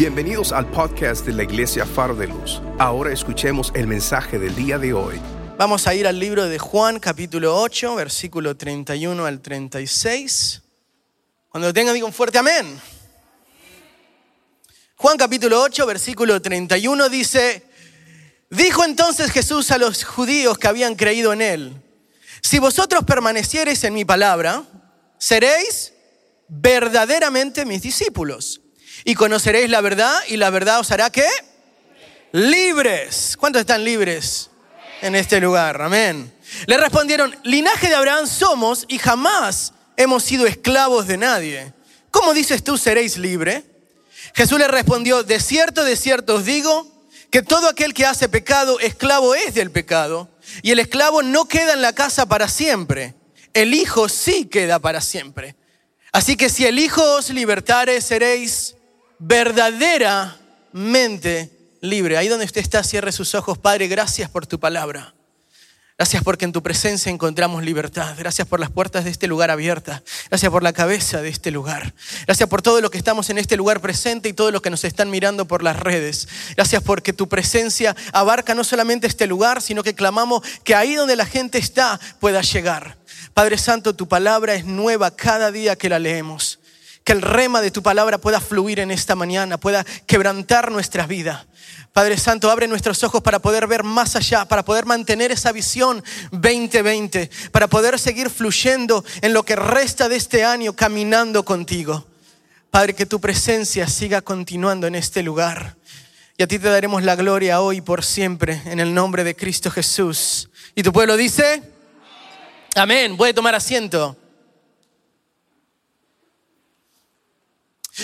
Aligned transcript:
Bienvenidos 0.00 0.52
al 0.52 0.66
podcast 0.70 1.26
de 1.26 1.34
la 1.34 1.42
Iglesia 1.42 1.84
Faro 1.84 2.14
de 2.14 2.26
Luz. 2.26 2.62
Ahora 2.78 3.12
escuchemos 3.12 3.70
el 3.74 3.86
mensaje 3.86 4.38
del 4.38 4.56
día 4.56 4.78
de 4.78 4.94
hoy. 4.94 5.20
Vamos 5.58 5.86
a 5.86 5.94
ir 5.94 6.06
al 6.06 6.18
libro 6.18 6.48
de 6.48 6.58
Juan, 6.58 6.98
capítulo 6.98 7.60
8, 7.60 7.96
versículo 7.96 8.56
31 8.56 9.26
al 9.26 9.42
36. 9.42 10.62
Cuando 11.50 11.68
lo 11.68 11.74
tengan, 11.74 11.92
digan 11.92 12.06
un 12.06 12.14
fuerte 12.14 12.38
amén. 12.38 12.80
Juan 14.96 15.18
capítulo 15.18 15.60
8, 15.60 15.84
versículo 15.84 16.40
31 16.40 17.10
dice, 17.10 17.66
dijo 18.48 18.86
entonces 18.86 19.30
Jesús 19.30 19.70
a 19.70 19.76
los 19.76 20.04
judíos 20.04 20.56
que 20.56 20.68
habían 20.68 20.94
creído 20.94 21.34
en 21.34 21.42
él, 21.42 21.76
si 22.40 22.58
vosotros 22.58 23.04
permaneciereis 23.04 23.84
en 23.84 23.92
mi 23.92 24.06
palabra, 24.06 24.64
seréis 25.18 25.92
verdaderamente 26.48 27.66
mis 27.66 27.82
discípulos 27.82 28.62
y 29.04 29.14
conoceréis 29.14 29.70
la 29.70 29.80
verdad 29.80 30.14
y 30.28 30.36
la 30.36 30.50
verdad 30.50 30.80
os 30.80 30.90
hará 30.90 31.10
que 31.10 31.26
libres. 32.32 33.36
¿Cuántos 33.38 33.60
están 33.60 33.84
libres 33.84 34.50
en 35.02 35.14
este 35.14 35.40
lugar? 35.40 35.80
Amén. 35.80 36.32
Le 36.66 36.76
respondieron, 36.76 37.36
linaje 37.44 37.88
de 37.88 37.94
Abraham 37.94 38.26
somos 38.26 38.84
y 38.88 38.98
jamás 38.98 39.72
hemos 39.96 40.22
sido 40.22 40.46
esclavos 40.46 41.06
de 41.06 41.16
nadie. 41.16 41.72
¿Cómo 42.10 42.34
dices 42.34 42.64
tú 42.64 42.76
seréis 42.76 43.16
libre? 43.16 43.64
Jesús 44.34 44.58
le 44.58 44.68
respondió, 44.68 45.22
de 45.22 45.40
cierto, 45.40 45.84
de 45.84 45.96
cierto 45.96 46.36
os 46.36 46.44
digo 46.44 46.86
que 47.30 47.42
todo 47.42 47.68
aquel 47.68 47.94
que 47.94 48.06
hace 48.06 48.28
pecado, 48.28 48.80
esclavo 48.80 49.34
es 49.34 49.54
del 49.54 49.70
pecado. 49.70 50.28
Y 50.62 50.72
el 50.72 50.80
esclavo 50.80 51.22
no 51.22 51.46
queda 51.46 51.74
en 51.74 51.82
la 51.82 51.92
casa 51.92 52.26
para 52.26 52.48
siempre. 52.48 53.14
El 53.54 53.72
Hijo 53.74 54.08
sí 54.08 54.46
queda 54.46 54.78
para 54.78 55.00
siempre. 55.00 55.56
Así 56.12 56.36
que 56.36 56.48
si 56.48 56.66
el 56.66 56.78
Hijo 56.78 57.02
os 57.14 57.30
libertare, 57.30 58.00
seréis 58.00 58.74
verdaderamente 59.20 61.50
libre. 61.80 62.18
Ahí 62.18 62.26
donde 62.28 62.46
usted 62.46 62.60
está, 62.60 62.82
cierre 62.82 63.12
sus 63.12 63.36
ojos. 63.36 63.58
Padre, 63.58 63.86
gracias 63.86 64.28
por 64.28 64.44
tu 64.46 64.58
palabra. 64.58 65.14
Gracias 66.00 66.24
porque 66.24 66.46
en 66.46 66.52
tu 66.52 66.62
presencia 66.62 67.12
encontramos 67.12 67.62
libertad. 67.62 68.14
Gracias 68.16 68.48
por 68.48 68.58
las 68.58 68.70
puertas 68.70 69.04
de 69.04 69.10
este 69.10 69.26
lugar 69.26 69.50
abiertas. 69.50 70.00
Gracias 70.30 70.50
por 70.50 70.62
la 70.62 70.72
cabeza 70.72 71.20
de 71.20 71.28
este 71.28 71.50
lugar. 71.50 71.92
Gracias 72.24 72.48
por 72.48 72.62
todo 72.62 72.80
lo 72.80 72.90
que 72.90 72.96
estamos 72.96 73.28
en 73.28 73.36
este 73.36 73.58
lugar 73.58 73.82
presente 73.82 74.30
y 74.30 74.32
todo 74.32 74.50
lo 74.50 74.62
que 74.62 74.70
nos 74.70 74.82
están 74.84 75.10
mirando 75.10 75.44
por 75.44 75.62
las 75.62 75.78
redes. 75.78 76.26
Gracias 76.56 76.82
porque 76.82 77.12
tu 77.12 77.28
presencia 77.28 77.94
abarca 78.14 78.54
no 78.54 78.64
solamente 78.64 79.06
este 79.06 79.26
lugar, 79.26 79.60
sino 79.60 79.82
que 79.82 79.94
clamamos 79.94 80.42
que 80.64 80.74
ahí 80.74 80.94
donde 80.94 81.16
la 81.16 81.26
gente 81.26 81.58
está 81.58 82.00
pueda 82.18 82.40
llegar. 82.40 82.96
Padre 83.34 83.58
Santo, 83.58 83.94
tu 83.94 84.08
palabra 84.08 84.54
es 84.54 84.64
nueva 84.64 85.14
cada 85.14 85.52
día 85.52 85.76
que 85.76 85.90
la 85.90 85.98
leemos. 85.98 86.59
Que 87.10 87.14
el 87.14 87.22
rema 87.22 87.60
de 87.60 87.72
tu 87.72 87.82
palabra 87.82 88.18
pueda 88.18 88.40
fluir 88.40 88.78
en 88.78 88.92
esta 88.92 89.16
mañana, 89.16 89.58
pueda 89.58 89.84
quebrantar 90.06 90.70
nuestras 90.70 91.08
vidas. 91.08 91.44
Padre 91.92 92.16
Santo, 92.16 92.48
abre 92.52 92.68
nuestros 92.68 93.02
ojos 93.02 93.20
para 93.20 93.40
poder 93.40 93.66
ver 93.66 93.82
más 93.82 94.14
allá, 94.14 94.44
para 94.44 94.64
poder 94.64 94.86
mantener 94.86 95.32
esa 95.32 95.50
visión 95.50 96.04
2020, 96.30 97.28
para 97.50 97.66
poder 97.66 97.98
seguir 97.98 98.30
fluyendo 98.30 99.04
en 99.22 99.32
lo 99.32 99.42
que 99.42 99.56
resta 99.56 100.08
de 100.08 100.14
este 100.14 100.44
año 100.44 100.76
caminando 100.76 101.44
contigo. 101.44 102.06
Padre, 102.70 102.94
que 102.94 103.06
tu 103.06 103.20
presencia 103.20 103.88
siga 103.88 104.22
continuando 104.22 104.86
en 104.86 104.94
este 104.94 105.24
lugar. 105.24 105.74
Y 106.38 106.44
a 106.44 106.46
ti 106.46 106.60
te 106.60 106.68
daremos 106.68 107.02
la 107.02 107.16
gloria 107.16 107.60
hoy 107.60 107.78
y 107.78 107.80
por 107.80 108.04
siempre, 108.04 108.62
en 108.66 108.78
el 108.78 108.94
nombre 108.94 109.24
de 109.24 109.34
Cristo 109.34 109.68
Jesús. 109.68 110.48
¿Y 110.76 110.84
tu 110.84 110.92
pueblo 110.92 111.16
dice? 111.16 111.60
Amén. 112.76 113.16
Puede 113.16 113.34
tomar 113.34 113.56
asiento. 113.56 114.16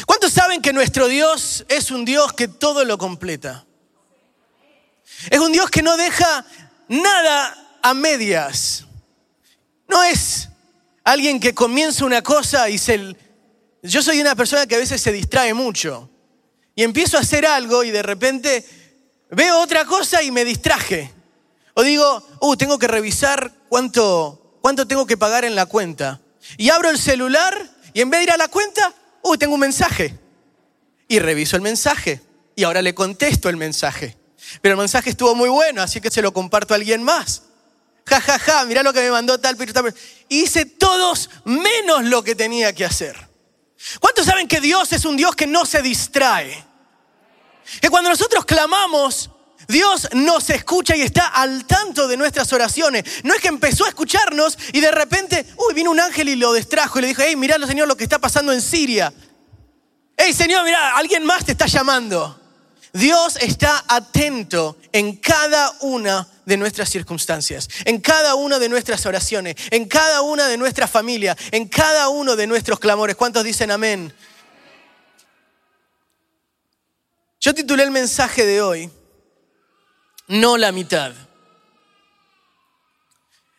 ¿Cuántos 0.07 0.33
saben 0.33 0.61
que 0.63 0.73
nuestro 0.73 1.09
Dios 1.09 1.65
es 1.69 1.91
un 1.91 2.05
Dios 2.05 2.33
que 2.33 2.49
todo 2.49 2.85
lo 2.85 2.99
completa? 2.99 3.65
Es 5.31 5.39
un 5.39 5.53
Dios 5.53 5.71
que 5.71 5.83
no 5.83 5.97
deja 5.97 6.45
nada 6.89 7.79
a 7.83 7.95
medias. 7.95 8.85
No 9.89 10.03
es 10.03 10.49
alguien 11.05 11.41
que 11.41 11.55
comienza 11.55 12.05
una 12.05 12.23
cosa 12.23 12.69
y 12.69 12.79
se... 12.79 13.17
Yo 13.83 14.03
soy 14.03 14.21
una 14.21 14.35
persona 14.35 14.67
que 14.67 14.75
a 14.75 14.79
veces 14.79 15.01
se 15.01 15.13
distrae 15.13 15.55
mucho. 15.55 16.11
Y 16.75 16.83
empiezo 16.83 17.17
a 17.17 17.21
hacer 17.21 17.47
algo 17.47 17.85
y 17.85 17.91
de 17.91 18.03
repente 18.03 18.67
veo 19.31 19.61
otra 19.61 19.85
cosa 19.85 20.23
y 20.23 20.31
me 20.31 20.45
distraje. 20.45 21.13
O 21.75 21.83
digo, 21.83 22.27
uh, 22.41 22.57
tengo 22.57 22.79
que 22.79 22.89
revisar 22.89 23.53
cuánto, 23.69 24.59
cuánto 24.61 24.87
tengo 24.87 25.07
que 25.07 25.17
pagar 25.17 25.45
en 25.45 25.55
la 25.55 25.67
cuenta. 25.67 26.21
Y 26.59 26.71
abro 26.71 26.91
el 26.91 26.99
celular 26.99 27.71
y 27.95 28.01
en 28.01 28.11
vez 28.11 28.21
de 28.21 28.25
ir 28.25 28.31
a 28.33 28.37
la 28.37 28.49
cuenta, 28.49 28.93
uy, 29.27 29.39
tengo 29.39 29.55
un 29.55 29.61
mensaje. 29.61 30.19
Y 31.09 31.19
reviso 31.19 31.57
el 31.57 31.63
mensaje. 31.63 32.21
Y 32.55 32.65
ahora 32.65 32.83
le 32.83 32.95
contesto 32.95 33.49
el 33.49 33.57
mensaje. 33.57 34.17
Pero 34.63 34.75
el 34.75 34.79
mensaje 34.79 35.11
estuvo 35.11 35.35
muy 35.35 35.49
bueno, 35.49 35.83
así 35.83 36.01
que 36.01 36.11
se 36.11 36.23
lo 36.23 36.33
comparto 36.33 36.75
a 36.75 36.77
alguien 36.77 37.03
más. 37.03 37.43
Ja, 38.07 38.21
ja, 38.21 38.39
ja, 38.39 38.65
mirá 38.65 38.83
lo 38.83 38.93
que 38.93 39.01
me 39.01 39.11
mandó 39.11 39.39
tal, 39.39 39.57
tal. 39.57 39.95
Hice 40.29 40.65
todos 40.65 41.29
menos 41.45 42.05
lo 42.05 42.23
que 42.23 42.35
tenía 42.35 42.73
que 42.73 42.85
hacer. 42.85 43.29
¿Cuántos 44.01 44.27
saben 44.27 44.49
que 44.49 44.61
Dios 44.61 44.93
es 44.93 45.05
un 45.05 45.17
Dios 45.17 45.35
que 45.35 45.47
no 45.47 45.67
se 45.67 45.83
distrae? 45.83 46.65
Que 47.81 47.91
cuando 47.91 48.11
nosotros 48.11 48.45
clamamos, 48.45 49.31
Dios 49.69 50.09
nos 50.13 50.49
escucha 50.51 50.97
y 50.97 51.03
está 51.03 51.27
al 51.27 51.65
tanto 51.65 52.09
de 52.09 52.17
nuestras 52.17 52.53
oraciones. 52.53 53.05
No 53.25 53.35
es 53.35 53.41
que 53.41 53.49
empezó 53.49 53.85
a 53.85 53.89
escucharnos 53.89 54.59
y 54.73 54.81
de 54.81 54.91
repente, 54.91 55.47
uy, 55.57 55.75
vino 55.75 55.91
un 55.91 56.01
ángel 56.01 56.29
y 56.29 56.37
lo 56.37 56.53
distrajo 56.53 56.99
y 56.99 57.03
le 57.03 57.09
dijo, 57.09 57.23
hey, 57.25 57.37
mirá, 57.37 57.57
Señor, 57.67 57.89
lo 57.89 57.97
que 57.97 58.05
está 58.05 58.19
pasando 58.19 58.53
en 58.53 58.61
Siria. 58.61 59.13
Hey, 60.17 60.33
Señor, 60.33 60.65
mirá, 60.65 60.97
alguien 60.97 61.25
más 61.25 61.45
te 61.45 61.53
está 61.53 61.67
llamando. 61.67 62.41
Dios 62.93 63.37
está 63.41 63.85
atento 63.89 64.79
en 64.93 65.17
cada 65.17 65.71
una 65.81 66.27
de 66.47 66.57
nuestras 66.57 66.89
circunstancias, 66.89 67.69
en 67.85 68.01
cada 68.01 68.37
una 68.37 68.59
de 68.59 68.71
nuestras 68.71 69.05
oraciones, 69.05 69.57
en 69.71 69.87
cada 69.87 70.23
una 70.23 70.47
de 70.47 70.57
nuestras 70.57 70.91
familias, 70.91 71.37
en 71.51 71.69
cada 71.69 72.09
uno 72.09 72.37
de 72.37 72.47
nuestros 72.47 72.79
clamores. 72.79 73.17
¿Cuántos 73.17 73.45
dicen 73.45 73.71
amén? 73.71 74.15
Yo 77.41 77.55
titulé 77.55 77.83
el 77.83 77.91
mensaje 77.91 78.47
de 78.47 78.63
hoy, 78.63 78.91
no 80.29 80.57
la 80.57 80.73
mitad. 80.73 81.13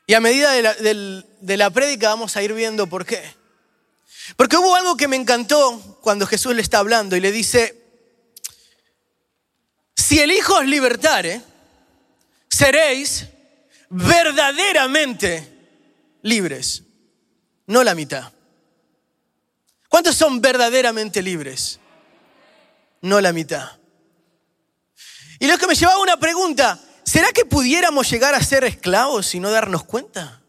Y 0.06 0.14
a 0.14 0.22
medida 0.22 0.52
de 0.52 0.62
la, 0.62 0.74
de 0.74 1.58
la 1.58 1.70
prédica 1.70 2.10
vamos 2.10 2.36
a 2.38 2.44
ir 2.44 2.54
viendo 2.54 2.88
por 2.88 3.06
qué. 3.06 3.22
Porque 4.36 4.58
hubo 4.58 4.76
algo 4.76 4.98
que 4.98 5.08
me 5.08 5.16
encantó 5.16 6.00
cuando 6.02 6.26
Jesús 6.28 6.56
le 6.56 6.62
está 6.62 6.80
hablando 6.80 7.16
y 7.16 7.22
le 7.22 7.32
dice, 7.32 7.82
si 9.96 10.20
el 10.20 10.32
Hijo 10.32 10.56
os 10.56 10.66
libertare, 10.66 11.42
seréis 12.50 13.28
verdaderamente 13.90 15.48
libres, 16.22 16.84
no 17.68 17.84
la 17.84 17.96
mitad. 17.96 18.32
¿Cuántos 19.90 20.16
son 20.16 20.42
verdaderamente 20.42 21.22
libres? 21.22 21.80
No 23.02 23.22
la 23.22 23.32
mitad. 23.32 23.72
Y 25.40 25.48
lo 25.48 25.58
que 25.58 25.68
me 25.68 25.76
llevaba 25.76 26.00
una 26.00 26.18
pregunta, 26.18 26.80
¿será 27.04 27.32
que 27.32 27.46
pudiéramos 27.46 28.10
llegar 28.10 28.36
a 28.36 28.44
ser 28.44 28.64
esclavos 28.64 29.34
y 29.36 29.40
no 29.40 29.52
darnos 29.52 29.84
cuenta? 29.84 30.42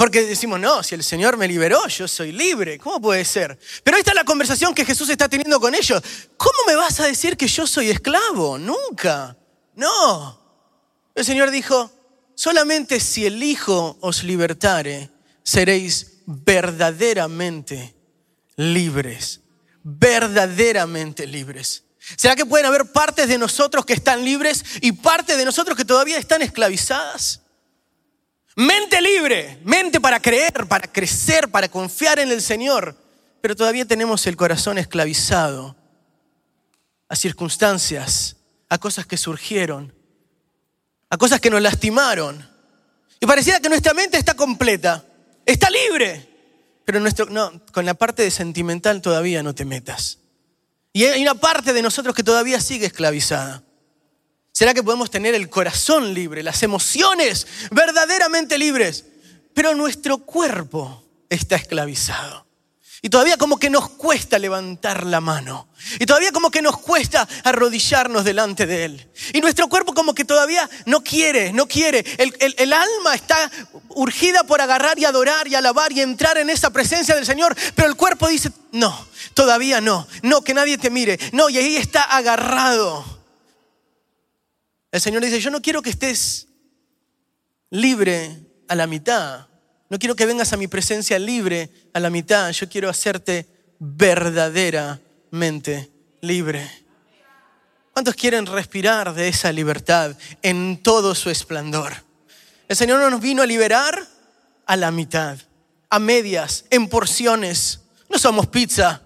Porque 0.00 0.22
decimos, 0.22 0.58
no, 0.58 0.82
si 0.82 0.94
el 0.94 1.04
Señor 1.04 1.36
me 1.36 1.46
liberó, 1.46 1.86
yo 1.86 2.08
soy 2.08 2.32
libre. 2.32 2.78
¿Cómo 2.78 3.02
puede 3.02 3.22
ser? 3.22 3.58
Pero 3.84 3.96
ahí 3.96 4.00
está 4.00 4.14
la 4.14 4.24
conversación 4.24 4.74
que 4.74 4.86
Jesús 4.86 5.10
está 5.10 5.28
teniendo 5.28 5.60
con 5.60 5.74
ellos. 5.74 6.02
¿Cómo 6.38 6.56
me 6.66 6.74
vas 6.74 7.00
a 7.00 7.06
decir 7.06 7.36
que 7.36 7.46
yo 7.46 7.66
soy 7.66 7.90
esclavo? 7.90 8.56
Nunca. 8.56 9.36
No. 9.74 10.40
El 11.14 11.22
Señor 11.22 11.50
dijo, 11.50 11.90
solamente 12.34 12.98
si 12.98 13.26
el 13.26 13.42
Hijo 13.42 13.98
os 14.00 14.22
libertare, 14.22 15.10
seréis 15.42 16.22
verdaderamente 16.24 17.94
libres. 18.56 19.40
Verdaderamente 19.82 21.26
libres. 21.26 21.84
¿Será 22.16 22.34
que 22.34 22.46
pueden 22.46 22.66
haber 22.66 22.92
partes 22.92 23.28
de 23.28 23.38
nosotros 23.38 23.84
que 23.84 23.92
están 23.92 24.24
libres 24.24 24.64
y 24.80 24.92
partes 24.92 25.36
de 25.36 25.44
nosotros 25.44 25.76
que 25.76 25.84
todavía 25.84 26.18
están 26.18 26.42
esclavizadas? 26.42 27.42
Mente 28.56 29.00
libre, 29.00 29.58
mente 29.64 30.00
para 30.00 30.20
creer, 30.20 30.66
para 30.66 30.90
crecer, 30.90 31.48
para 31.50 31.68
confiar 31.68 32.18
en 32.18 32.30
el 32.30 32.42
Señor. 32.42 32.96
Pero 33.40 33.56
todavía 33.56 33.84
tenemos 33.84 34.26
el 34.26 34.36
corazón 34.36 34.78
esclavizado 34.78 35.76
a 37.08 37.16
circunstancias, 37.16 38.36
a 38.68 38.78
cosas 38.78 39.06
que 39.06 39.16
surgieron, 39.16 39.94
a 41.08 41.16
cosas 41.16 41.40
que 41.40 41.50
nos 41.50 41.62
lastimaron. 41.62 42.48
Y 43.18 43.26
pareciera 43.26 43.60
que 43.60 43.68
nuestra 43.68 43.94
mente 43.94 44.16
está 44.16 44.34
completa, 44.34 45.04
está 45.44 45.68
libre. 45.70 46.28
Pero 46.84 47.00
con 47.72 47.84
la 47.84 47.94
parte 47.94 48.22
de 48.22 48.30
sentimental 48.30 49.00
todavía 49.00 49.42
no 49.42 49.54
te 49.54 49.64
metas. 49.64 50.19
Y 50.92 51.04
hay 51.04 51.22
una 51.22 51.34
parte 51.34 51.72
de 51.72 51.82
nosotros 51.82 52.14
que 52.14 52.24
todavía 52.24 52.60
sigue 52.60 52.86
esclavizada. 52.86 53.62
¿Será 54.52 54.74
que 54.74 54.82
podemos 54.82 55.10
tener 55.10 55.34
el 55.34 55.48
corazón 55.48 56.12
libre, 56.12 56.42
las 56.42 56.62
emociones 56.62 57.46
verdaderamente 57.70 58.58
libres? 58.58 59.04
Pero 59.54 59.74
nuestro 59.74 60.18
cuerpo 60.18 61.04
está 61.28 61.56
esclavizado. 61.56 62.49
Y 63.02 63.08
todavía 63.08 63.38
como 63.38 63.58
que 63.58 63.70
nos 63.70 63.88
cuesta 63.90 64.38
levantar 64.38 65.06
la 65.06 65.22
mano. 65.22 65.68
Y 65.98 66.04
todavía 66.04 66.32
como 66.32 66.50
que 66.50 66.60
nos 66.60 66.78
cuesta 66.78 67.26
arrodillarnos 67.44 68.24
delante 68.24 68.66
de 68.66 68.84
Él. 68.84 69.10
Y 69.32 69.40
nuestro 69.40 69.68
cuerpo 69.68 69.94
como 69.94 70.14
que 70.14 70.26
todavía 70.26 70.68
no 70.84 71.02
quiere, 71.02 71.52
no 71.52 71.66
quiere. 71.66 72.04
El, 72.18 72.72
alma 72.72 73.14
está 73.14 73.50
urgida 73.88 74.44
por 74.44 74.60
agarrar 74.60 74.98
y 74.98 75.06
adorar 75.06 75.48
y 75.48 75.54
alabar 75.54 75.92
y 75.92 76.02
entrar 76.02 76.36
en 76.36 76.50
esa 76.50 76.70
presencia 76.70 77.14
del 77.14 77.24
Señor. 77.24 77.56
Pero 77.74 77.88
el 77.88 77.96
cuerpo 77.96 78.28
dice, 78.28 78.52
no, 78.72 79.06
todavía 79.32 79.80
no. 79.80 80.06
No, 80.22 80.42
que 80.42 80.52
nadie 80.52 80.76
te 80.76 80.90
mire. 80.90 81.18
No, 81.32 81.48
y 81.48 81.56
ahí 81.56 81.76
está 81.76 82.02
agarrado. 82.02 83.02
El 84.92 85.00
Señor 85.00 85.24
dice, 85.24 85.40
yo 85.40 85.50
no 85.50 85.62
quiero 85.62 85.80
que 85.80 85.90
estés 85.90 86.48
libre 87.70 88.40
a 88.68 88.74
la 88.74 88.86
mitad. 88.86 89.49
No 89.90 89.98
quiero 89.98 90.14
que 90.14 90.24
vengas 90.24 90.52
a 90.52 90.56
mi 90.56 90.68
presencia 90.68 91.18
libre 91.18 91.68
a 91.92 91.98
la 91.98 92.10
mitad. 92.10 92.52
Yo 92.52 92.68
quiero 92.68 92.88
hacerte 92.88 93.48
verdaderamente 93.80 95.90
libre. 96.20 96.70
¿Cuántos 97.92 98.14
quieren 98.14 98.46
respirar 98.46 99.12
de 99.12 99.26
esa 99.26 99.50
libertad 99.50 100.16
en 100.42 100.80
todo 100.80 101.16
su 101.16 101.28
esplendor? 101.28 101.92
El 102.68 102.76
Señor 102.76 103.00
no 103.00 103.10
nos 103.10 103.20
vino 103.20 103.42
a 103.42 103.46
liberar 103.46 104.06
a 104.64 104.76
la 104.76 104.92
mitad, 104.92 105.36
a 105.88 105.98
medias, 105.98 106.66
en 106.70 106.88
porciones. 106.88 107.80
No 108.08 108.16
somos 108.16 108.46
pizza. 108.46 109.02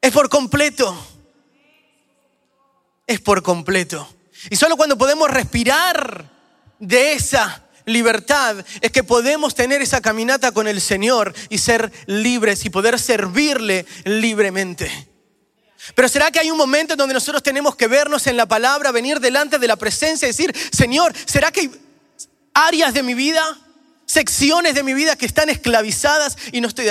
Es 0.00 0.10
por 0.10 0.28
completo. 0.28 1.06
Es 3.06 3.20
por 3.20 3.44
completo. 3.44 4.08
Y 4.50 4.56
solo 4.56 4.76
cuando 4.76 4.98
podemos 4.98 5.30
respirar 5.30 6.34
de 6.78 7.12
esa 7.12 7.62
libertad 7.86 8.64
es 8.80 8.90
que 8.90 9.04
podemos 9.04 9.54
tener 9.54 9.80
esa 9.80 10.00
caminata 10.00 10.52
con 10.52 10.68
el 10.68 10.80
Señor 10.80 11.34
y 11.48 11.58
ser 11.58 11.90
libres 12.06 12.64
y 12.64 12.70
poder 12.70 12.98
servirle 12.98 13.86
libremente. 14.04 14.90
Pero 15.94 16.08
¿será 16.08 16.30
que 16.32 16.40
hay 16.40 16.50
un 16.50 16.58
momento 16.58 16.94
en 16.94 16.98
donde 16.98 17.14
nosotros 17.14 17.42
tenemos 17.42 17.76
que 17.76 17.86
vernos 17.86 18.26
en 18.26 18.36
la 18.36 18.46
palabra, 18.46 18.90
venir 18.90 19.20
delante 19.20 19.58
de 19.58 19.68
la 19.68 19.76
presencia 19.76 20.26
y 20.26 20.32
decir, 20.32 20.54
Señor, 20.72 21.14
¿será 21.26 21.52
que 21.52 21.60
hay 21.60 21.70
áreas 22.54 22.92
de 22.92 23.04
mi 23.04 23.14
vida, 23.14 23.42
secciones 24.04 24.74
de 24.74 24.82
mi 24.82 24.94
vida 24.94 25.16
que 25.16 25.26
están 25.26 25.48
esclavizadas 25.48 26.36
y 26.50 26.60
no, 26.60 26.68
estoy, 26.68 26.88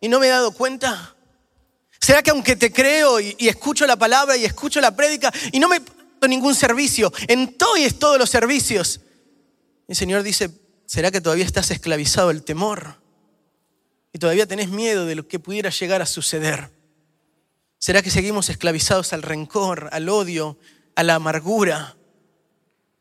y 0.00 0.08
no 0.08 0.18
me 0.18 0.26
he 0.26 0.30
dado 0.30 0.50
cuenta? 0.50 1.14
¿Será 2.00 2.22
que 2.22 2.30
aunque 2.30 2.56
te 2.56 2.72
creo 2.72 3.20
y, 3.20 3.36
y 3.38 3.48
escucho 3.48 3.86
la 3.86 3.96
palabra 3.96 4.36
y 4.36 4.44
escucho 4.44 4.80
la 4.80 4.96
prédica 4.96 5.32
y 5.52 5.60
no 5.60 5.68
me 5.68 5.80
ningún 6.26 6.54
servicio, 6.54 7.12
en 7.28 7.56
todos 7.56 8.18
los 8.18 8.30
servicios. 8.30 9.00
El 9.86 9.96
Señor 9.96 10.22
dice, 10.22 10.50
¿será 10.86 11.10
que 11.10 11.20
todavía 11.20 11.44
estás 11.44 11.70
esclavizado 11.70 12.30
el 12.30 12.42
temor? 12.42 12.96
Y 14.12 14.18
todavía 14.18 14.46
tenés 14.46 14.70
miedo 14.70 15.06
de 15.06 15.14
lo 15.14 15.28
que 15.28 15.38
pudiera 15.38 15.70
llegar 15.70 16.02
a 16.02 16.06
suceder. 16.06 16.70
¿Será 17.78 18.02
que 18.02 18.10
seguimos 18.10 18.48
esclavizados 18.48 19.12
al 19.12 19.22
rencor, 19.22 19.88
al 19.92 20.08
odio, 20.08 20.58
a 20.96 21.02
la 21.04 21.14
amargura? 21.14 21.96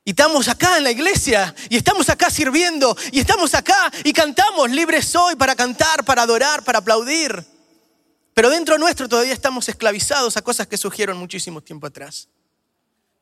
Y 0.06 0.12
estamos 0.12 0.48
acá 0.48 0.78
en 0.78 0.84
la 0.84 0.92
iglesia 0.92 1.54
y 1.70 1.76
estamos 1.76 2.08
acá 2.10 2.30
sirviendo 2.30 2.96
y 3.12 3.20
estamos 3.20 3.54
acá 3.54 3.92
y 4.06 4.14
cantamos 4.14 4.72
libres 4.72 5.14
hoy 5.16 5.36
para 5.36 5.56
cantar, 5.56 6.06
para 6.06 6.22
adorar, 6.22 6.64
para 6.64 6.80
aplaudir. 6.80 7.46
Pero 8.34 8.50
dentro 8.50 8.78
nuestro 8.78 9.10
todavía 9.10 9.34
estamos 9.34 9.68
esclavizados 9.68 10.38
a 10.38 10.42
cosas 10.42 10.68
que 10.68 10.78
surgieron 10.78 11.18
muchísimo 11.18 11.60
tiempo 11.60 11.88
atrás. 11.88 12.30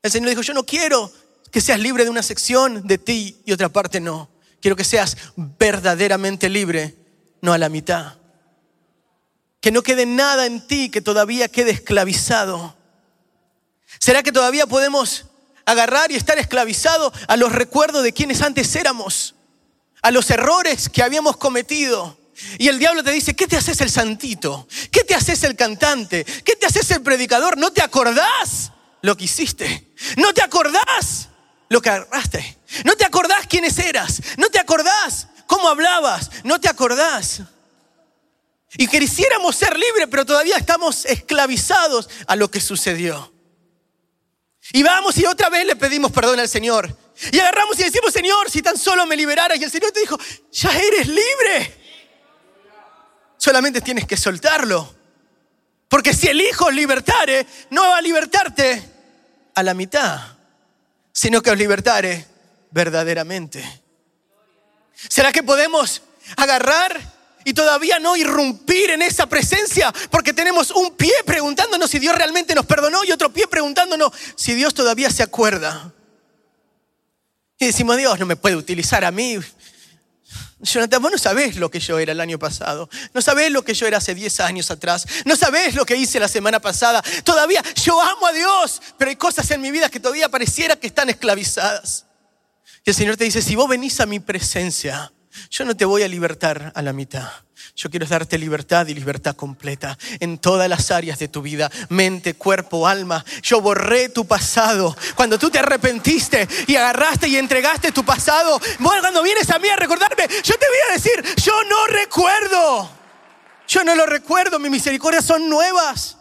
El 0.01 0.11
Señor 0.11 0.29
dijo, 0.29 0.41
yo 0.41 0.53
no 0.53 0.65
quiero 0.65 1.11
que 1.51 1.61
seas 1.61 1.79
libre 1.79 2.03
de 2.03 2.09
una 2.09 2.21
sección 2.21 2.85
de 2.85 2.97
ti 2.97 3.41
y 3.45 3.51
otra 3.51 3.69
parte 3.69 3.99
no. 3.99 4.29
Quiero 4.61 4.75
que 4.75 4.83
seas 4.83 5.15
verdaderamente 5.35 6.49
libre, 6.49 6.95
no 7.41 7.53
a 7.53 7.57
la 7.57 7.69
mitad. 7.69 8.15
Que 9.61 9.71
no 9.71 9.83
quede 9.83 10.05
nada 10.05 10.45
en 10.45 10.67
ti 10.67 10.89
que 10.89 11.01
todavía 11.01 11.47
quede 11.47 11.71
esclavizado. 11.71 12.75
¿Será 13.99 14.21
que 14.21 14.31
todavía 14.31 14.67
podemos 14.67 15.25
agarrar 15.65 16.11
y 16.11 16.15
estar 16.15 16.37
esclavizados 16.37 17.13
a 17.27 17.37
los 17.37 17.51
recuerdos 17.51 18.03
de 18.03 18.13
quienes 18.13 18.41
antes 18.41 18.75
éramos? 18.75 19.35
A 20.01 20.11
los 20.11 20.29
errores 20.29 20.89
que 20.89 21.03
habíamos 21.03 21.37
cometido. 21.37 22.17
Y 22.57 22.67
el 22.67 22.79
diablo 22.79 23.03
te 23.03 23.11
dice, 23.11 23.35
¿qué 23.35 23.47
te 23.47 23.55
haces 23.55 23.79
el 23.81 23.89
santito? 23.89 24.67
¿Qué 24.91 25.03
te 25.03 25.15
haces 25.15 25.43
el 25.43 25.55
cantante? 25.55 26.25
¿Qué 26.43 26.55
te 26.55 26.65
haces 26.65 26.91
el 26.91 27.01
predicador? 27.01 27.57
¿No 27.57 27.71
te 27.71 27.81
acordás? 27.81 28.71
Lo 29.05 29.15
que 29.15 29.25
hiciste. 29.25 29.93
No 30.17 30.33
te 30.33 30.41
acordás 30.41 31.29
lo 31.69 31.79
que 31.79 31.89
agarraste. 31.89 32.57
No 32.83 32.95
te 32.95 33.05
acordás 33.05 33.45
quiénes 33.47 33.77
eras. 33.77 34.19
No 34.37 34.49
te 34.49 34.59
acordás 34.59 35.27
cómo 35.45 35.69
hablabas. 35.69 36.31
No 36.43 36.59
te 36.59 36.67
acordás. 36.67 37.43
Y 38.77 38.87
quisiéramos 38.87 39.55
ser 39.55 39.77
libres, 39.77 40.07
pero 40.09 40.25
todavía 40.25 40.57
estamos 40.57 41.05
esclavizados 41.05 42.09
a 42.25 42.35
lo 42.35 42.49
que 42.49 42.59
sucedió. 42.59 43.31
Y 44.73 44.81
vamos 44.81 45.15
y 45.19 45.25
otra 45.25 45.49
vez 45.49 45.67
le 45.67 45.75
pedimos 45.75 46.11
perdón 46.11 46.39
al 46.39 46.49
Señor. 46.49 46.97
Y 47.31 47.39
agarramos 47.39 47.79
y 47.79 47.83
decimos, 47.83 48.11
Señor, 48.11 48.49
si 48.49 48.63
tan 48.63 48.77
solo 48.77 49.05
me 49.05 49.15
liberaras. 49.15 49.59
Y 49.59 49.63
el 49.63 49.71
Señor 49.71 49.91
te 49.91 49.99
dijo, 49.99 50.17
ya 50.51 50.71
eres 50.71 51.07
libre. 51.07 51.85
Solamente 53.37 53.81
tienes 53.81 54.07
que 54.07 54.17
soltarlo. 54.17 54.95
Porque 55.87 56.11
si 56.11 56.27
el 56.27 56.41
Hijo 56.41 56.71
libertare, 56.71 57.45
no 57.69 57.83
va 57.83 57.97
a 57.97 58.01
libertarte 58.01 58.94
a 59.55 59.63
la 59.63 59.73
mitad, 59.73 60.19
sino 61.11 61.41
que 61.41 61.49
os 61.49 61.57
libertare 61.57 62.25
verdaderamente. 62.71 63.63
¿Será 65.09 65.31
que 65.31 65.43
podemos 65.43 66.01
agarrar 66.37 66.99
y 67.43 67.53
todavía 67.53 67.99
no 67.99 68.15
irrumpir 68.17 68.89
en 68.89 69.01
esa 69.01 69.27
presencia 69.27 69.93
porque 70.09 70.33
tenemos 70.33 70.71
un 70.71 70.95
pie 70.95 71.13
preguntándonos 71.25 71.89
si 71.89 71.99
Dios 71.99 72.15
realmente 72.15 72.55
nos 72.55 72.65
perdonó 72.65 73.03
y 73.03 73.11
otro 73.11 73.31
pie 73.31 73.47
preguntándonos 73.47 74.11
si 74.35 74.53
Dios 74.53 74.73
todavía 74.73 75.09
se 75.09 75.23
acuerda? 75.23 75.93
Y 77.57 77.67
decimos, 77.67 77.97
Dios 77.97 78.19
no 78.19 78.25
me 78.25 78.35
puede 78.35 78.55
utilizar 78.55 79.05
a 79.05 79.11
mí 79.11 79.39
Jonathan, 80.65 81.01
vos 81.01 81.11
no 81.11 81.17
sabés 81.17 81.55
lo 81.55 81.69
que 81.69 81.79
yo 81.79 81.99
era 81.99 82.11
el 82.11 82.19
año 82.19 82.37
pasado. 82.39 82.89
No 83.13 83.21
sabés 83.21 83.51
lo 83.51 83.63
que 83.63 83.73
yo 83.73 83.87
era 83.87 83.97
hace 83.97 84.15
10 84.15 84.39
años 84.41 84.71
atrás. 84.71 85.05
No 85.25 85.35
sabés 85.35 85.75
lo 85.75 85.85
que 85.85 85.95
hice 85.95 86.19
la 86.19 86.27
semana 86.27 86.59
pasada. 86.59 87.03
Todavía 87.23 87.63
yo 87.83 88.01
amo 88.01 88.27
a 88.27 88.33
Dios, 88.33 88.81
pero 88.97 89.09
hay 89.09 89.15
cosas 89.15 89.49
en 89.51 89.61
mi 89.61 89.71
vida 89.71 89.89
que 89.89 89.99
todavía 89.99 90.29
pareciera 90.29 90.75
que 90.75 90.87
están 90.87 91.09
esclavizadas. 91.09 92.05
Y 92.83 92.89
el 92.89 92.95
Señor 92.95 93.17
te 93.17 93.23
dice, 93.23 93.41
si 93.41 93.55
vos 93.55 93.67
venís 93.67 93.99
a 93.99 94.05
mi 94.05 94.19
presencia, 94.19 95.11
yo 95.49 95.65
no 95.65 95.75
te 95.75 95.85
voy 95.85 96.03
a 96.03 96.07
libertar 96.07 96.71
a 96.75 96.81
la 96.81 96.93
mitad. 96.93 97.44
Yo 97.75 97.89
quiero 97.89 98.05
darte 98.05 98.37
libertad 98.37 98.87
y 98.87 98.93
libertad 98.93 99.35
completa 99.35 99.97
en 100.21 100.37
todas 100.37 100.69
las 100.69 100.91
áreas 100.91 101.19
de 101.19 101.27
tu 101.27 101.41
vida, 101.41 101.69
mente, 101.89 102.35
cuerpo, 102.35 102.87
alma. 102.87 103.25
Yo 103.43 103.59
borré 103.59 104.07
tu 104.07 104.25
pasado. 104.25 104.95
Cuando 105.15 105.37
tú 105.37 105.49
te 105.49 105.59
arrepentiste 105.59 106.47
y 106.67 106.77
agarraste 106.77 107.27
y 107.27 107.35
entregaste 107.35 107.91
tu 107.91 108.05
pasado, 108.05 108.61
cuando 109.01 109.21
vienes 109.21 109.49
a 109.49 109.59
mí 109.59 109.69
a 109.69 109.75
recordarme, 109.75 110.27
yo 110.27 110.55
te 110.57 110.65
voy 110.67 110.77
a 110.89 110.93
decir, 110.93 111.35
yo 111.43 111.53
no 111.69 111.87
recuerdo. 111.87 112.89
Yo 113.67 113.83
no 113.83 113.95
lo 113.95 114.05
recuerdo, 114.05 114.57
mis 114.57 114.71
misericordias 114.71 115.25
son 115.25 115.49
nuevas. 115.49 116.17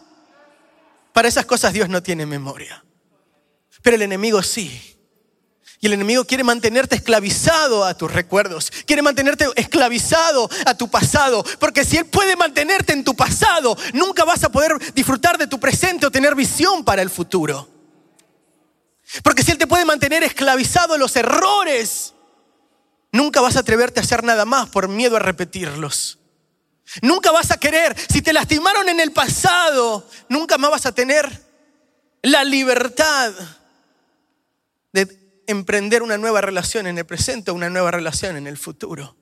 Para 1.13 1.27
esas 1.27 1.45
cosas 1.45 1.73
Dios 1.73 1.89
no 1.89 2.03
tiene 2.03 2.25
memoria. 2.25 2.83
Pero 3.81 3.95
el 3.95 4.01
enemigo 4.01 4.41
sí. 4.43 4.94
El 5.85 5.93
enemigo 5.93 6.25
quiere 6.25 6.43
mantenerte 6.43 6.95
esclavizado 6.95 7.85
a 7.85 7.95
tus 7.95 8.11
recuerdos, 8.11 8.71
quiere 8.87 9.03
mantenerte 9.03 9.45
esclavizado 9.55 10.49
a 10.65 10.75
tu 10.75 10.89
pasado, 10.89 11.45
porque 11.59 11.85
si 11.85 11.97
Él 11.97 12.05
puede 12.05 12.35
mantenerte 12.35 12.93
en 12.93 13.03
tu 13.03 13.15
pasado, 13.15 13.77
nunca 13.93 14.25
vas 14.25 14.43
a 14.43 14.51
poder 14.51 14.73
disfrutar 14.93 15.37
de 15.37 15.45
tu 15.45 15.59
presente 15.59 16.07
o 16.07 16.11
tener 16.11 16.33
visión 16.33 16.83
para 16.83 17.03
el 17.03 17.11
futuro. 17.11 17.69
Porque 19.23 19.43
si 19.43 19.51
Él 19.51 19.59
te 19.59 19.67
puede 19.67 19.85
mantener 19.85 20.23
esclavizado 20.23 20.95
a 20.95 20.97
los 20.97 21.15
errores, 21.15 22.13
nunca 23.11 23.41
vas 23.41 23.55
a 23.55 23.59
atreverte 23.59 23.99
a 23.99 24.03
hacer 24.03 24.23
nada 24.23 24.45
más 24.45 24.67
por 24.69 24.87
miedo 24.87 25.15
a 25.15 25.19
repetirlos. 25.19 26.17
Nunca 27.01 27.31
vas 27.31 27.51
a 27.51 27.57
querer, 27.57 27.95
si 28.11 28.23
te 28.23 28.33
lastimaron 28.33 28.89
en 28.89 28.99
el 28.99 29.11
pasado, 29.11 30.07
nunca 30.29 30.57
más 30.57 30.71
vas 30.71 30.85
a 30.87 30.93
tener 30.93 31.43
la 32.23 32.43
libertad 32.43 33.33
emprender 35.47 36.03
una 36.03 36.17
nueva 36.17 36.41
relación 36.41 36.87
en 36.87 36.97
el 36.97 37.05
presente 37.05 37.51
o 37.51 37.53
una 37.53 37.69
nueva 37.69 37.91
relación 37.91 38.37
en 38.37 38.47
el 38.47 38.57
futuro. 38.57 39.15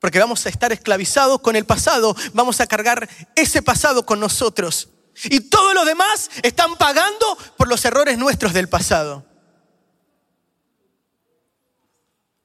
Porque 0.00 0.18
vamos 0.18 0.44
a 0.46 0.48
estar 0.48 0.72
esclavizados 0.72 1.40
con 1.40 1.54
el 1.54 1.64
pasado, 1.64 2.16
vamos 2.32 2.60
a 2.60 2.66
cargar 2.66 3.08
ese 3.36 3.62
pasado 3.62 4.04
con 4.04 4.18
nosotros. 4.18 4.88
Y 5.24 5.40
todos 5.40 5.74
los 5.74 5.86
demás 5.86 6.30
están 6.42 6.76
pagando 6.76 7.38
por 7.56 7.68
los 7.68 7.84
errores 7.84 8.18
nuestros 8.18 8.52
del 8.52 8.68
pasado. 8.68 9.24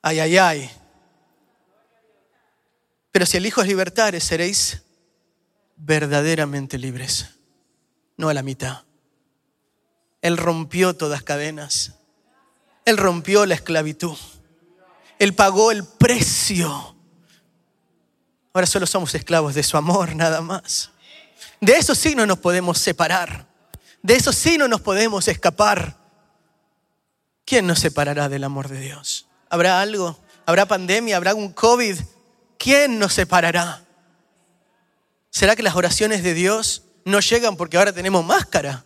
Ay, 0.01 0.19
ay, 0.19 0.37
ay. 0.37 0.71
Pero 3.11 3.25
si 3.25 3.37
el 3.37 3.45
Hijo 3.45 3.61
es 3.61 3.67
libertares, 3.67 4.23
seréis 4.23 4.83
verdaderamente 5.75 6.77
libres, 6.77 7.39
no 8.15 8.29
a 8.29 8.33
la 8.33 8.43
mitad. 8.43 8.83
Él 10.21 10.37
rompió 10.37 10.95
todas 10.95 11.23
cadenas. 11.23 11.95
Él 12.87 12.97
rompió 12.97 13.45
la 13.45 13.53
esclavitud. 13.53 14.17
Él 15.19 15.35
pagó 15.35 15.71
el 15.71 15.85
precio 15.85 16.97
Ahora 18.57 18.65
solo 18.65 18.87
somos 18.87 19.13
esclavos 19.13 19.53
de 19.53 19.61
su 19.61 19.77
amor, 19.77 20.15
nada 20.15 20.41
más. 20.41 20.89
De 21.61 21.73
eso 21.73 21.93
sí 21.93 22.15
no 22.15 22.25
nos 22.25 22.39
podemos 22.39 22.79
separar. 22.79 23.45
De 24.01 24.15
eso 24.15 24.33
sí 24.33 24.57
no 24.57 24.67
nos 24.67 24.81
podemos 24.81 25.27
escapar. 25.27 25.95
¿Quién 27.45 27.67
nos 27.67 27.77
separará 27.77 28.29
del 28.29 28.43
amor 28.43 28.67
de 28.67 28.79
Dios? 28.79 29.27
¿Habrá 29.51 29.79
algo? 29.79 30.19
¿Habrá 30.47 30.65
pandemia? 30.65 31.17
¿Habrá 31.17 31.35
un 31.35 31.53
COVID? 31.53 31.99
¿Quién 32.57 32.97
nos 32.97 33.13
separará? 33.13 33.83
¿Será 35.29 35.55
que 35.55 35.61
las 35.61 35.75
oraciones 35.75 36.23
de 36.23 36.33
Dios 36.33 36.81
no 37.05 37.19
llegan 37.19 37.57
porque 37.57 37.77
ahora 37.77 37.93
tenemos 37.93 38.25
máscara? 38.25 38.85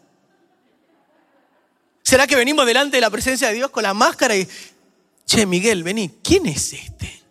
¿Será 2.11 2.27
que 2.27 2.35
venimos 2.35 2.65
delante 2.65 2.97
de 2.97 3.01
la 3.01 3.09
presencia 3.09 3.47
de 3.47 3.53
Dios 3.53 3.71
con 3.71 3.83
la 3.83 3.93
máscara 3.93 4.35
y, 4.35 4.45
che, 5.25 5.45
Miguel, 5.45 5.81
vení, 5.81 6.19
¿quién 6.21 6.45
es 6.45 6.73
este? 6.73 7.23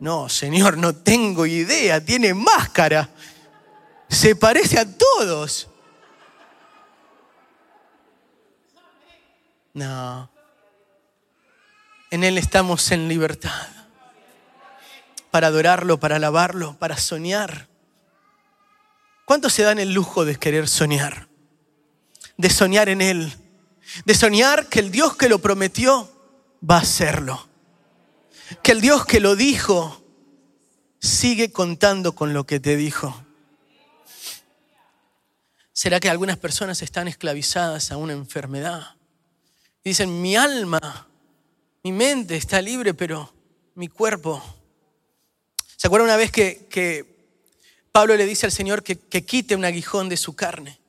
No, 0.00 0.28
Señor, 0.28 0.76
no 0.76 0.96
tengo 0.96 1.46
idea, 1.46 2.04
tiene 2.04 2.34
máscara. 2.34 3.08
Se 4.08 4.34
parece 4.34 4.80
a 4.80 4.98
todos. 4.98 5.68
No. 9.74 10.28
En 12.10 12.24
Él 12.24 12.36
estamos 12.36 12.90
en 12.90 13.06
libertad. 13.06 13.68
Para 15.30 15.46
adorarlo, 15.46 16.00
para 16.00 16.16
alabarlo, 16.16 16.76
para 16.80 16.96
soñar. 16.96 17.68
¿Cuántos 19.24 19.52
se 19.52 19.62
dan 19.62 19.78
el 19.78 19.94
lujo 19.94 20.24
de 20.24 20.34
querer 20.34 20.66
soñar? 20.66 21.28
De 22.36 22.50
soñar 22.50 22.88
en 22.88 23.00
Él. 23.00 23.32
De 24.04 24.14
soñar 24.14 24.68
que 24.68 24.80
el 24.80 24.90
Dios 24.90 25.16
que 25.16 25.28
lo 25.28 25.38
prometió 25.38 26.10
va 26.68 26.76
a 26.76 26.80
hacerlo. 26.80 27.48
Que 28.62 28.72
el 28.72 28.80
Dios 28.80 29.06
que 29.06 29.20
lo 29.20 29.36
dijo 29.36 30.02
sigue 31.00 31.52
contando 31.52 32.14
con 32.14 32.32
lo 32.32 32.44
que 32.44 32.60
te 32.60 32.76
dijo. 32.76 33.24
¿Será 35.72 36.00
que 36.00 36.08
algunas 36.08 36.38
personas 36.38 36.82
están 36.82 37.08
esclavizadas 37.08 37.90
a 37.90 37.96
una 37.96 38.12
enfermedad? 38.12 38.96
Dicen, 39.82 40.22
mi 40.22 40.36
alma, 40.36 41.08
mi 41.82 41.92
mente 41.92 42.36
está 42.36 42.62
libre, 42.62 42.94
pero 42.94 43.32
mi 43.74 43.88
cuerpo. 43.88 44.42
¿Se 45.76 45.88
acuerdan 45.88 46.06
una 46.06 46.16
vez 46.16 46.30
que, 46.30 47.12
Pablo 47.92 48.16
le 48.16 48.24
dice 48.24 48.46
al 48.46 48.52
Señor 48.52 48.82
que, 48.82 48.98
que 48.98 49.24
quite 49.24 49.54
un 49.54 49.64
aguijón 49.64 50.08
de 50.08 50.16
su 50.16 50.34
carne? 50.34 50.80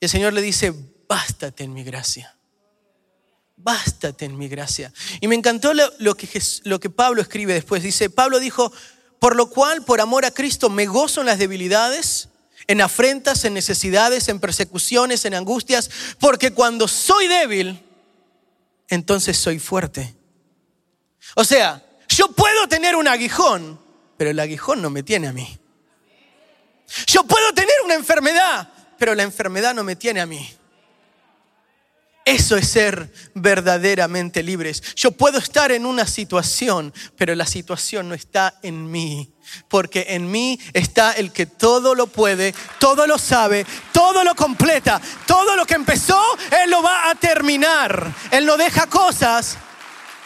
Y 0.00 0.04
el 0.04 0.10
Señor 0.10 0.32
le 0.32 0.42
dice, 0.42 0.72
bástate 1.08 1.64
en 1.64 1.72
mi 1.72 1.82
gracia. 1.84 2.36
Bástate 3.56 4.24
en 4.24 4.38
mi 4.38 4.48
gracia. 4.48 4.92
Y 5.20 5.26
me 5.26 5.34
encantó 5.34 5.74
lo, 5.74 6.14
que, 6.14 6.42
lo 6.64 6.78
que 6.78 6.90
Pablo 6.90 7.20
escribe 7.20 7.54
después. 7.54 7.82
Dice, 7.82 8.08
Pablo 8.08 8.38
dijo, 8.38 8.72
por 9.18 9.34
lo 9.34 9.50
cual, 9.50 9.84
por 9.84 10.00
amor 10.00 10.24
a 10.24 10.30
Cristo, 10.30 10.70
me 10.70 10.86
gozo 10.86 11.20
en 11.20 11.26
las 11.26 11.38
debilidades, 11.38 12.28
en 12.68 12.80
afrentas, 12.80 13.44
en 13.44 13.54
necesidades, 13.54 14.28
en 14.28 14.38
persecuciones, 14.38 15.24
en 15.24 15.34
angustias, 15.34 15.90
porque 16.20 16.52
cuando 16.52 16.86
soy 16.86 17.26
débil, 17.26 17.82
entonces 18.88 19.36
soy 19.36 19.58
fuerte. 19.58 20.14
O 21.34 21.44
sea, 21.44 21.84
yo 22.08 22.28
puedo 22.32 22.68
tener 22.68 22.94
un 22.94 23.08
aguijón, 23.08 23.80
pero 24.16 24.30
el 24.30 24.38
aguijón 24.38 24.80
no 24.80 24.90
me 24.90 25.02
tiene 25.02 25.28
a 25.28 25.32
mí. 25.32 25.58
Yo 27.06 27.24
puedo 27.24 27.52
tener 27.52 27.74
una 27.84 27.94
enfermedad, 27.94 28.72
pero 28.98 29.14
la 29.14 29.22
enfermedad 29.22 29.74
no 29.74 29.84
me 29.84 29.96
tiene 29.96 30.20
a 30.20 30.26
mí. 30.26 30.58
Eso 32.28 32.58
es 32.58 32.68
ser 32.68 33.10
verdaderamente 33.32 34.42
libres. 34.42 34.82
Yo 34.94 35.12
puedo 35.12 35.38
estar 35.38 35.72
en 35.72 35.86
una 35.86 36.06
situación, 36.06 36.92
pero 37.16 37.34
la 37.34 37.46
situación 37.46 38.10
no 38.10 38.14
está 38.14 38.58
en 38.62 38.90
mí. 38.90 39.32
Porque 39.66 40.04
en 40.10 40.30
mí 40.30 40.60
está 40.74 41.12
el 41.12 41.32
que 41.32 41.46
todo 41.46 41.94
lo 41.94 42.06
puede, 42.06 42.54
todo 42.78 43.06
lo 43.06 43.16
sabe, 43.16 43.64
todo 43.94 44.24
lo 44.24 44.34
completa, 44.34 45.00
todo 45.26 45.56
lo 45.56 45.64
que 45.64 45.72
empezó, 45.72 46.22
Él 46.62 46.70
lo 46.70 46.82
va 46.82 47.08
a 47.08 47.14
terminar. 47.14 48.14
Él 48.30 48.44
no 48.44 48.58
deja 48.58 48.86
cosas 48.88 49.56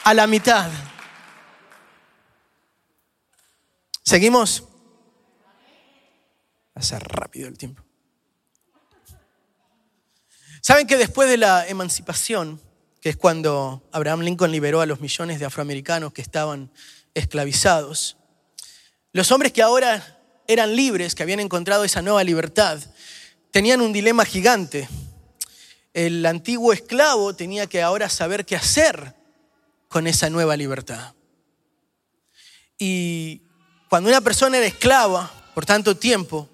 a 0.02 0.12
la 0.12 0.26
mitad. 0.26 0.72
¿Seguimos? 4.02 4.64
Pasa 6.74 6.98
rápido 6.98 7.46
el 7.46 7.56
tiempo. 7.56 7.81
Saben 10.64 10.86
que 10.86 10.96
después 10.96 11.28
de 11.28 11.38
la 11.38 11.66
emancipación, 11.66 12.60
que 13.00 13.08
es 13.08 13.16
cuando 13.16 13.82
Abraham 13.90 14.20
Lincoln 14.20 14.52
liberó 14.52 14.80
a 14.80 14.86
los 14.86 15.00
millones 15.00 15.40
de 15.40 15.44
afroamericanos 15.44 16.12
que 16.12 16.22
estaban 16.22 16.70
esclavizados, 17.14 18.16
los 19.12 19.32
hombres 19.32 19.52
que 19.52 19.60
ahora 19.60 20.20
eran 20.46 20.76
libres, 20.76 21.16
que 21.16 21.24
habían 21.24 21.40
encontrado 21.40 21.82
esa 21.82 22.00
nueva 22.00 22.22
libertad, 22.22 22.78
tenían 23.50 23.80
un 23.80 23.92
dilema 23.92 24.24
gigante. 24.24 24.88
El 25.94 26.24
antiguo 26.24 26.72
esclavo 26.72 27.34
tenía 27.34 27.66
que 27.66 27.82
ahora 27.82 28.08
saber 28.08 28.46
qué 28.46 28.54
hacer 28.54 29.16
con 29.88 30.06
esa 30.06 30.30
nueva 30.30 30.56
libertad. 30.56 31.14
Y 32.78 33.42
cuando 33.88 34.10
una 34.10 34.20
persona 34.20 34.58
era 34.58 34.66
esclava 34.66 35.28
por 35.54 35.66
tanto 35.66 35.96
tiempo, 35.96 36.48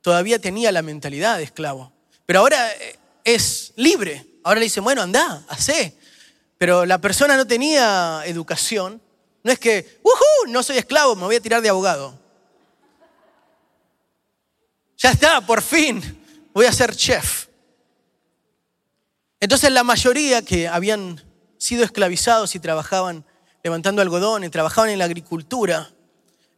todavía 0.00 0.40
tenía 0.40 0.72
la 0.72 0.82
mentalidad 0.82 1.38
de 1.38 1.44
esclavo. 1.44 1.92
Pero 2.26 2.40
ahora 2.40 2.72
eh, 2.74 2.99
es 3.34 3.72
libre. 3.76 4.26
Ahora 4.42 4.60
le 4.60 4.64
dicen, 4.64 4.84
bueno, 4.84 5.02
anda, 5.02 5.44
hace. 5.48 5.96
Pero 6.58 6.86
la 6.86 6.98
persona 6.98 7.36
no 7.36 7.46
tenía 7.46 8.22
educación. 8.26 9.00
No 9.42 9.52
es 9.52 9.58
que, 9.58 10.00
¡uhú! 10.02 10.50
No 10.50 10.62
soy 10.62 10.78
esclavo, 10.78 11.16
me 11.16 11.24
voy 11.24 11.36
a 11.36 11.40
tirar 11.40 11.62
de 11.62 11.68
abogado. 11.68 12.18
Ya 14.98 15.12
está, 15.12 15.40
por 15.40 15.62
fin, 15.62 16.02
voy 16.52 16.66
a 16.66 16.72
ser 16.72 16.94
chef. 16.94 17.46
Entonces 19.40 19.72
la 19.72 19.82
mayoría 19.82 20.42
que 20.42 20.68
habían 20.68 21.22
sido 21.56 21.84
esclavizados 21.84 22.54
y 22.54 22.60
trabajaban 22.60 23.24
levantando 23.62 24.02
algodón 24.02 24.44
y 24.44 24.50
trabajaban 24.50 24.90
en 24.90 24.98
la 24.98 25.06
agricultura, 25.06 25.90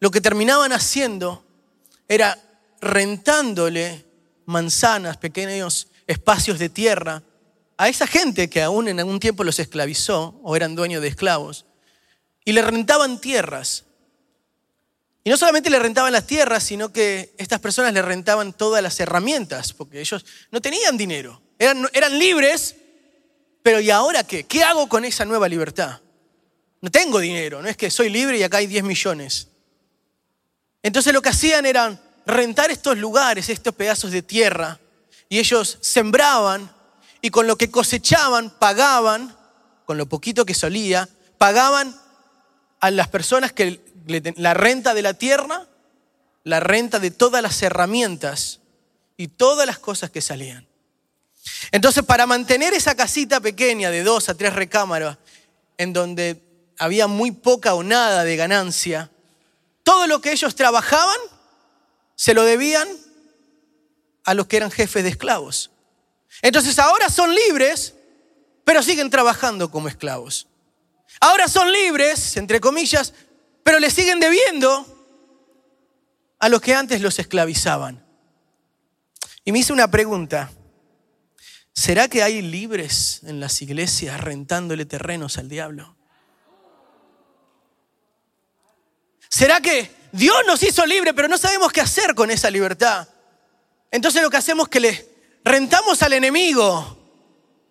lo 0.00 0.10
que 0.10 0.20
terminaban 0.20 0.72
haciendo 0.72 1.44
era 2.08 2.36
rentándole 2.80 4.04
manzanas, 4.46 5.16
pequeños 5.16 5.86
espacios 6.12 6.58
de 6.58 6.68
tierra 6.68 7.22
a 7.76 7.88
esa 7.88 8.06
gente 8.06 8.48
que 8.48 8.62
aún 8.62 8.88
en 8.88 9.00
algún 9.00 9.18
tiempo 9.18 9.44
los 9.44 9.58
esclavizó 9.58 10.38
o 10.42 10.54
eran 10.54 10.74
dueños 10.74 11.02
de 11.02 11.08
esclavos 11.08 11.66
y 12.44 12.52
le 12.52 12.62
rentaban 12.62 13.20
tierras. 13.20 13.84
Y 15.24 15.30
no 15.30 15.36
solamente 15.36 15.70
le 15.70 15.78
rentaban 15.78 16.12
las 16.12 16.26
tierras, 16.26 16.62
sino 16.64 16.92
que 16.92 17.34
estas 17.38 17.60
personas 17.60 17.92
le 17.92 18.02
rentaban 18.02 18.52
todas 18.52 18.82
las 18.82 18.98
herramientas, 18.98 19.72
porque 19.72 20.00
ellos 20.00 20.24
no 20.50 20.60
tenían 20.60 20.96
dinero, 20.96 21.40
eran, 21.58 21.88
eran 21.92 22.18
libres, 22.18 22.76
pero 23.62 23.80
¿y 23.80 23.90
ahora 23.90 24.24
qué? 24.24 24.44
¿Qué 24.44 24.64
hago 24.64 24.88
con 24.88 25.04
esa 25.04 25.24
nueva 25.24 25.48
libertad? 25.48 26.00
No 26.80 26.90
tengo 26.90 27.20
dinero, 27.20 27.62
no 27.62 27.68
es 27.68 27.76
que 27.76 27.90
soy 27.90 28.08
libre 28.08 28.38
y 28.38 28.42
acá 28.42 28.56
hay 28.56 28.66
10 28.66 28.82
millones. 28.82 29.48
Entonces 30.82 31.12
lo 31.12 31.22
que 31.22 31.28
hacían 31.28 31.64
era 31.66 32.00
rentar 32.26 32.72
estos 32.72 32.98
lugares, 32.98 33.48
estos 33.48 33.74
pedazos 33.74 34.10
de 34.10 34.22
tierra, 34.22 34.80
y 35.32 35.38
ellos 35.38 35.78
sembraban 35.80 36.70
y 37.22 37.30
con 37.30 37.46
lo 37.46 37.56
que 37.56 37.70
cosechaban 37.70 38.50
pagaban, 38.50 39.34
con 39.86 39.96
lo 39.96 40.06
poquito 40.06 40.44
que 40.44 40.52
solía, 40.52 41.08
pagaban 41.38 41.98
a 42.80 42.90
las 42.90 43.08
personas 43.08 43.50
que 43.50 43.80
la 44.36 44.52
renta 44.52 44.92
de 44.92 45.00
la 45.00 45.14
tierra, 45.14 45.66
la 46.44 46.60
renta 46.60 46.98
de 46.98 47.10
todas 47.10 47.42
las 47.42 47.62
herramientas 47.62 48.60
y 49.16 49.28
todas 49.28 49.66
las 49.66 49.78
cosas 49.78 50.10
que 50.10 50.20
salían. 50.20 50.68
Entonces, 51.70 52.04
para 52.04 52.26
mantener 52.26 52.74
esa 52.74 52.94
casita 52.94 53.40
pequeña 53.40 53.90
de 53.90 54.02
dos 54.02 54.28
a 54.28 54.34
tres 54.34 54.52
recámaras, 54.52 55.16
en 55.78 55.94
donde 55.94 56.42
había 56.76 57.06
muy 57.06 57.30
poca 57.30 57.72
o 57.72 57.82
nada 57.82 58.24
de 58.24 58.36
ganancia, 58.36 59.10
todo 59.82 60.06
lo 60.06 60.20
que 60.20 60.32
ellos 60.32 60.54
trabajaban 60.54 61.16
se 62.16 62.34
lo 62.34 62.42
debían 62.44 62.86
a 64.24 64.34
los 64.34 64.46
que 64.46 64.56
eran 64.56 64.70
jefes 64.70 65.02
de 65.02 65.10
esclavos. 65.10 65.70
Entonces 66.40 66.78
ahora 66.78 67.08
son 67.08 67.34
libres, 67.34 67.94
pero 68.64 68.82
siguen 68.82 69.10
trabajando 69.10 69.70
como 69.70 69.88
esclavos. 69.88 70.48
Ahora 71.20 71.48
son 71.48 71.70
libres, 71.70 72.36
entre 72.36 72.60
comillas, 72.60 73.12
pero 73.62 73.78
le 73.78 73.90
siguen 73.90 74.20
debiendo 74.20 74.86
a 76.38 76.48
los 76.48 76.60
que 76.60 76.74
antes 76.74 77.00
los 77.00 77.18
esclavizaban. 77.18 78.04
Y 79.44 79.52
me 79.52 79.60
hice 79.60 79.72
una 79.72 79.90
pregunta. 79.90 80.50
¿Será 81.72 82.08
que 82.08 82.22
hay 82.22 82.42
libres 82.42 83.20
en 83.24 83.40
las 83.40 83.62
iglesias 83.62 84.20
rentándole 84.20 84.84
terrenos 84.84 85.38
al 85.38 85.48
diablo? 85.48 85.96
¿Será 89.28 89.60
que 89.60 89.90
Dios 90.12 90.36
nos 90.46 90.62
hizo 90.62 90.84
libres, 90.84 91.14
pero 91.14 91.28
no 91.28 91.38
sabemos 91.38 91.72
qué 91.72 91.80
hacer 91.80 92.14
con 92.14 92.30
esa 92.30 92.50
libertad? 92.50 93.08
Entonces 93.92 94.22
lo 94.22 94.30
que 94.30 94.38
hacemos 94.38 94.64
es 94.66 94.70
que 94.70 94.80
le 94.80 95.08
rentamos 95.44 96.02
al 96.02 96.14
enemigo 96.14 96.98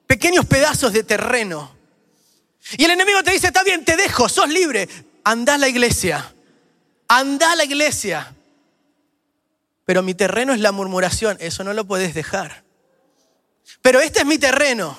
pequeños 0.08 0.46
pedazos 0.46 0.94
de 0.94 1.04
terreno. 1.04 1.76
Y 2.78 2.86
el 2.86 2.92
enemigo 2.92 3.24
te 3.24 3.32
dice, 3.32 3.48
está 3.48 3.64
bien, 3.64 3.84
te 3.84 3.98
dejo, 3.98 4.30
sos 4.30 4.48
libre, 4.48 4.88
andá 5.24 5.56
a 5.56 5.58
la 5.58 5.68
iglesia. 5.68 6.34
anda 7.08 7.52
a 7.52 7.56
la 7.58 7.66
iglesia. 7.66 8.34
Pero 9.84 10.04
mi 10.04 10.14
terreno 10.14 10.54
es 10.54 10.62
la 10.62 10.72
murmuración, 10.72 11.36
eso 11.42 11.66
no 11.66 11.74
lo 11.74 11.86
puedes 11.86 12.14
dejar. 12.14 12.64
Pero 13.82 14.00
este 14.00 14.20
es 14.20 14.26
mi 14.26 14.38
terreno. 14.38 14.98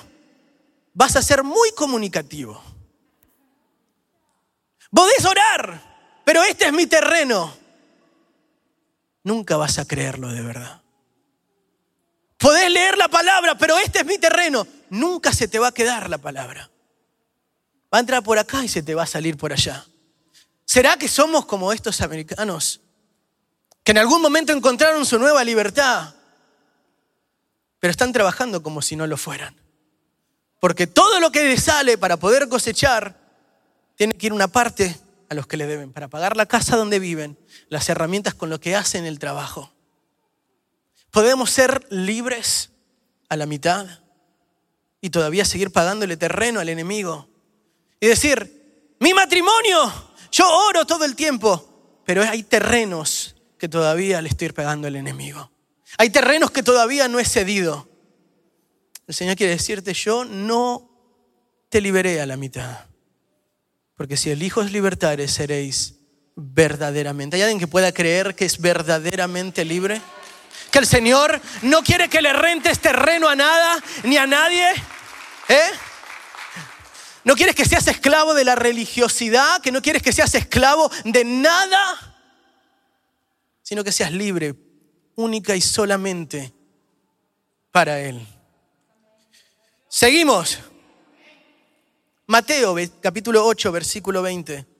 Vas 0.93 1.15
a 1.15 1.23
ser 1.23 1.43
muy 1.43 1.71
comunicativo. 1.71 2.61
Podés 4.91 5.25
orar, 5.25 6.21
pero 6.23 6.43
este 6.43 6.65
es 6.65 6.73
mi 6.73 6.85
terreno. 6.85 7.55
Nunca 9.23 9.57
vas 9.57 9.79
a 9.79 9.85
creerlo 9.85 10.27
de 10.31 10.41
verdad. 10.41 10.82
Podés 12.43 12.69
leer 12.69 12.97
la 12.97 13.07
palabra, 13.07 13.57
pero 13.57 13.77
este 13.77 13.99
es 13.99 14.05
mi 14.05 14.17
terreno. 14.17 14.67
Nunca 14.89 15.31
se 15.31 15.47
te 15.47 15.59
va 15.59 15.69
a 15.69 15.73
quedar 15.73 16.09
la 16.09 16.17
palabra. 16.17 16.69
Va 17.91 17.99
a 17.99 18.01
entrar 18.01 18.21
por 18.21 18.37
acá 18.37 18.61
y 18.65 18.67
se 18.67 18.83
te 18.83 18.93
va 18.93 19.03
a 19.03 19.07
salir 19.07 19.37
por 19.37 19.53
allá. 19.53 19.85
¿Será 20.65 20.97
que 20.97 21.07
somos 21.07 21.45
como 21.45 21.71
estos 21.71 22.01
americanos 22.01 22.81
que 23.81 23.93
en 23.93 23.97
algún 23.97 24.21
momento 24.21 24.51
encontraron 24.51 25.05
su 25.05 25.17
nueva 25.19 25.41
libertad, 25.45 26.15
pero 27.79 27.91
están 27.91 28.11
trabajando 28.11 28.61
como 28.61 28.81
si 28.81 28.97
no 28.97 29.07
lo 29.07 29.15
fueran? 29.15 29.55
Porque 30.59 30.85
todo 30.85 31.21
lo 31.21 31.31
que 31.31 31.45
les 31.45 31.63
sale 31.63 31.97
para 31.97 32.17
poder 32.17 32.49
cosechar, 32.49 33.15
tiene 33.95 34.15
que 34.15 34.25
ir 34.25 34.33
una 34.33 34.49
parte 34.49 34.99
a 35.29 35.33
los 35.33 35.47
que 35.47 35.55
le 35.55 35.65
deben, 35.65 35.93
para 35.93 36.09
pagar 36.09 36.35
la 36.35 36.45
casa 36.45 36.75
donde 36.75 36.99
viven, 36.99 37.37
las 37.69 37.87
herramientas 37.87 38.33
con 38.33 38.49
lo 38.49 38.59
que 38.59 38.75
hacen 38.75 39.05
el 39.05 39.17
trabajo. 39.17 39.71
Podemos 41.13 41.51
ser 41.51 41.85
libres 41.91 42.71
a 43.29 43.37
la 43.37 43.45
mitad 43.45 43.85
y 44.99 45.11
todavía 45.11 45.45
seguir 45.45 45.71
pagándole 45.71 46.17
terreno 46.17 46.59
al 46.59 46.69
enemigo. 46.69 47.29
Y 47.99 48.07
decir, 48.07 48.95
mi 48.99 49.13
matrimonio, 49.13 49.93
yo 50.31 50.49
oro 50.69 50.87
todo 50.87 51.05
el 51.05 51.15
tiempo, 51.15 52.01
pero 52.03 52.23
hay 52.23 52.41
terrenos 52.41 53.35
que 53.59 53.69
todavía 53.69 54.23
le 54.23 54.29
estoy 54.29 54.49
pagando 54.49 54.87
al 54.87 54.95
enemigo. 54.95 55.51
Hay 55.99 56.09
terrenos 56.09 56.49
que 56.49 56.63
todavía 56.63 57.07
no 57.07 57.19
he 57.19 57.25
cedido. 57.25 57.87
El 59.05 59.13
Señor 59.13 59.35
quiere 59.35 59.53
decirte, 59.53 59.93
yo 59.93 60.25
no 60.25 60.89
te 61.69 61.79
liberé 61.79 62.21
a 62.21 62.25
la 62.25 62.37
mitad. 62.37 62.87
Porque 63.95 64.17
si 64.17 64.31
es 64.31 64.39
libertares 64.71 65.31
seréis 65.31 65.99
verdaderamente. 66.35 67.35
¿Hay 67.35 67.43
alguien 67.43 67.59
que 67.59 67.67
pueda 67.67 67.91
creer 67.91 68.33
que 68.33 68.45
es 68.45 68.59
verdaderamente 68.59 69.63
libre? 69.63 70.01
Que 70.73 70.79
el 70.79 70.87
Señor 70.87 71.39
no 71.61 71.83
quiere 71.83 72.09
que 72.09 72.19
le 72.19 72.33
rentes 72.33 72.79
terreno 72.79 73.29
a 73.29 73.35
nada 73.35 73.77
ni 74.05 74.17
a 74.17 74.25
nadie. 74.25 74.67
¿Eh? 75.47 75.69
No 77.23 77.35
quieres 77.35 77.55
que 77.55 77.63
seas 77.63 77.85
esclavo 77.85 78.33
de 78.33 78.43
la 78.43 78.55
religiosidad, 78.55 79.61
que 79.61 79.71
no 79.71 79.83
quieres 79.83 80.01
que 80.01 80.11
seas 80.11 80.33
esclavo 80.33 80.89
de 81.05 81.25
nada, 81.25 82.17
sino 83.61 83.83
que 83.83 83.91
seas 83.91 84.11
libre 84.11 84.55
única 85.15 85.55
y 85.55 85.61
solamente 85.61 86.51
para 87.71 87.99
Él. 87.99 88.25
Seguimos. 89.87 90.57
Mateo 92.25 92.75
capítulo 92.99 93.45
8, 93.45 93.71
versículo 93.71 94.23
20. 94.23 94.72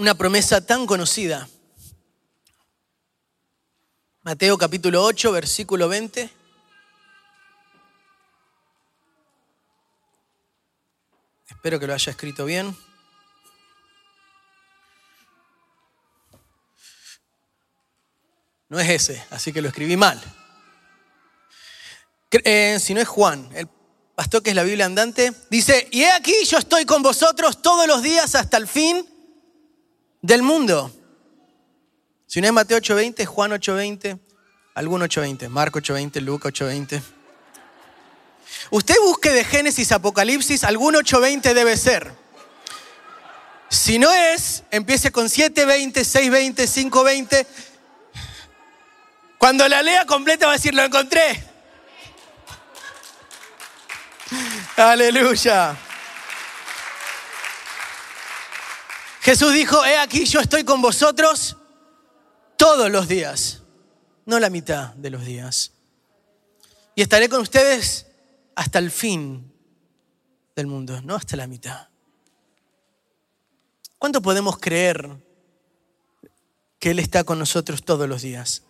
Una 0.00 0.14
promesa 0.14 0.64
tan 0.64 0.86
conocida. 0.86 1.46
Mateo 4.22 4.56
capítulo 4.56 5.04
8, 5.04 5.30
versículo 5.30 5.90
20. 5.90 6.30
Espero 11.50 11.78
que 11.78 11.86
lo 11.86 11.92
haya 11.92 12.10
escrito 12.12 12.46
bien. 12.46 12.74
No 18.70 18.80
es 18.80 18.88
ese, 18.88 19.22
así 19.28 19.52
que 19.52 19.60
lo 19.60 19.68
escribí 19.68 19.98
mal. 19.98 20.18
Eh, 22.30 22.78
si 22.80 22.94
no 22.94 23.02
es 23.02 23.08
Juan, 23.08 23.50
el 23.54 23.68
pastor 24.14 24.42
que 24.42 24.48
es 24.48 24.56
la 24.56 24.62
Biblia 24.62 24.86
andante, 24.86 25.34
dice, 25.50 25.88
y 25.90 26.04
he 26.04 26.10
aquí 26.10 26.46
yo 26.46 26.56
estoy 26.56 26.86
con 26.86 27.02
vosotros 27.02 27.60
todos 27.60 27.86
los 27.86 28.02
días 28.02 28.34
hasta 28.34 28.56
el 28.56 28.66
fin 28.66 29.09
del 30.22 30.42
mundo. 30.42 30.90
Si 32.26 32.40
no 32.40 32.46
es 32.46 32.52
Mateo 32.52 32.78
8:20, 32.78 33.26
Juan 33.26 33.52
8:20, 33.52 34.18
algún 34.74 35.02
8:20, 35.02 35.48
Marco 35.48 35.80
8:20, 35.80 36.20
Lucas 36.20 36.52
8:20. 36.52 37.02
Usted 38.70 38.94
busque 39.02 39.30
de 39.30 39.44
Génesis, 39.44 39.92
Apocalipsis, 39.92 40.64
algún 40.64 40.94
8:20 40.94 41.54
debe 41.54 41.76
ser. 41.76 42.12
Si 43.68 43.98
no 43.98 44.12
es, 44.12 44.64
empiece 44.70 45.12
con 45.12 45.28
7:20, 45.28 46.04
6:20, 46.04 46.66
5:20. 46.66 47.46
Cuando 49.38 49.66
la 49.68 49.82
lea 49.82 50.04
completa 50.06 50.46
va 50.46 50.52
a 50.52 50.56
decir, 50.56 50.74
lo 50.74 50.82
encontré. 50.82 51.44
Aleluya. 54.76 55.76
Jesús 59.30 59.54
dijo, 59.54 59.84
he 59.84 59.96
aquí 59.96 60.24
yo 60.24 60.40
estoy 60.40 60.64
con 60.64 60.82
vosotros 60.82 61.56
todos 62.56 62.90
los 62.90 63.06
días, 63.06 63.62
no 64.26 64.40
la 64.40 64.50
mitad 64.50 64.92
de 64.94 65.08
los 65.08 65.24
días. 65.24 65.70
Y 66.96 67.02
estaré 67.02 67.28
con 67.28 67.40
ustedes 67.40 68.08
hasta 68.56 68.80
el 68.80 68.90
fin 68.90 69.54
del 70.56 70.66
mundo, 70.66 71.00
no 71.02 71.14
hasta 71.14 71.36
la 71.36 71.46
mitad. 71.46 71.86
¿Cuánto 73.98 74.20
podemos 74.20 74.58
creer 74.58 75.08
que 76.80 76.90
Él 76.90 76.98
está 76.98 77.22
con 77.22 77.38
nosotros 77.38 77.84
todos 77.84 78.08
los 78.08 78.22
días? 78.22 78.64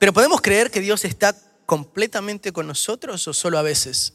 Pero 0.00 0.12
¿podemos 0.12 0.40
creer 0.40 0.72
que 0.72 0.80
Dios 0.80 1.04
está 1.04 1.36
completamente 1.66 2.52
con 2.52 2.66
nosotros 2.66 3.28
o 3.28 3.32
solo 3.32 3.58
a 3.58 3.62
veces? 3.62 4.12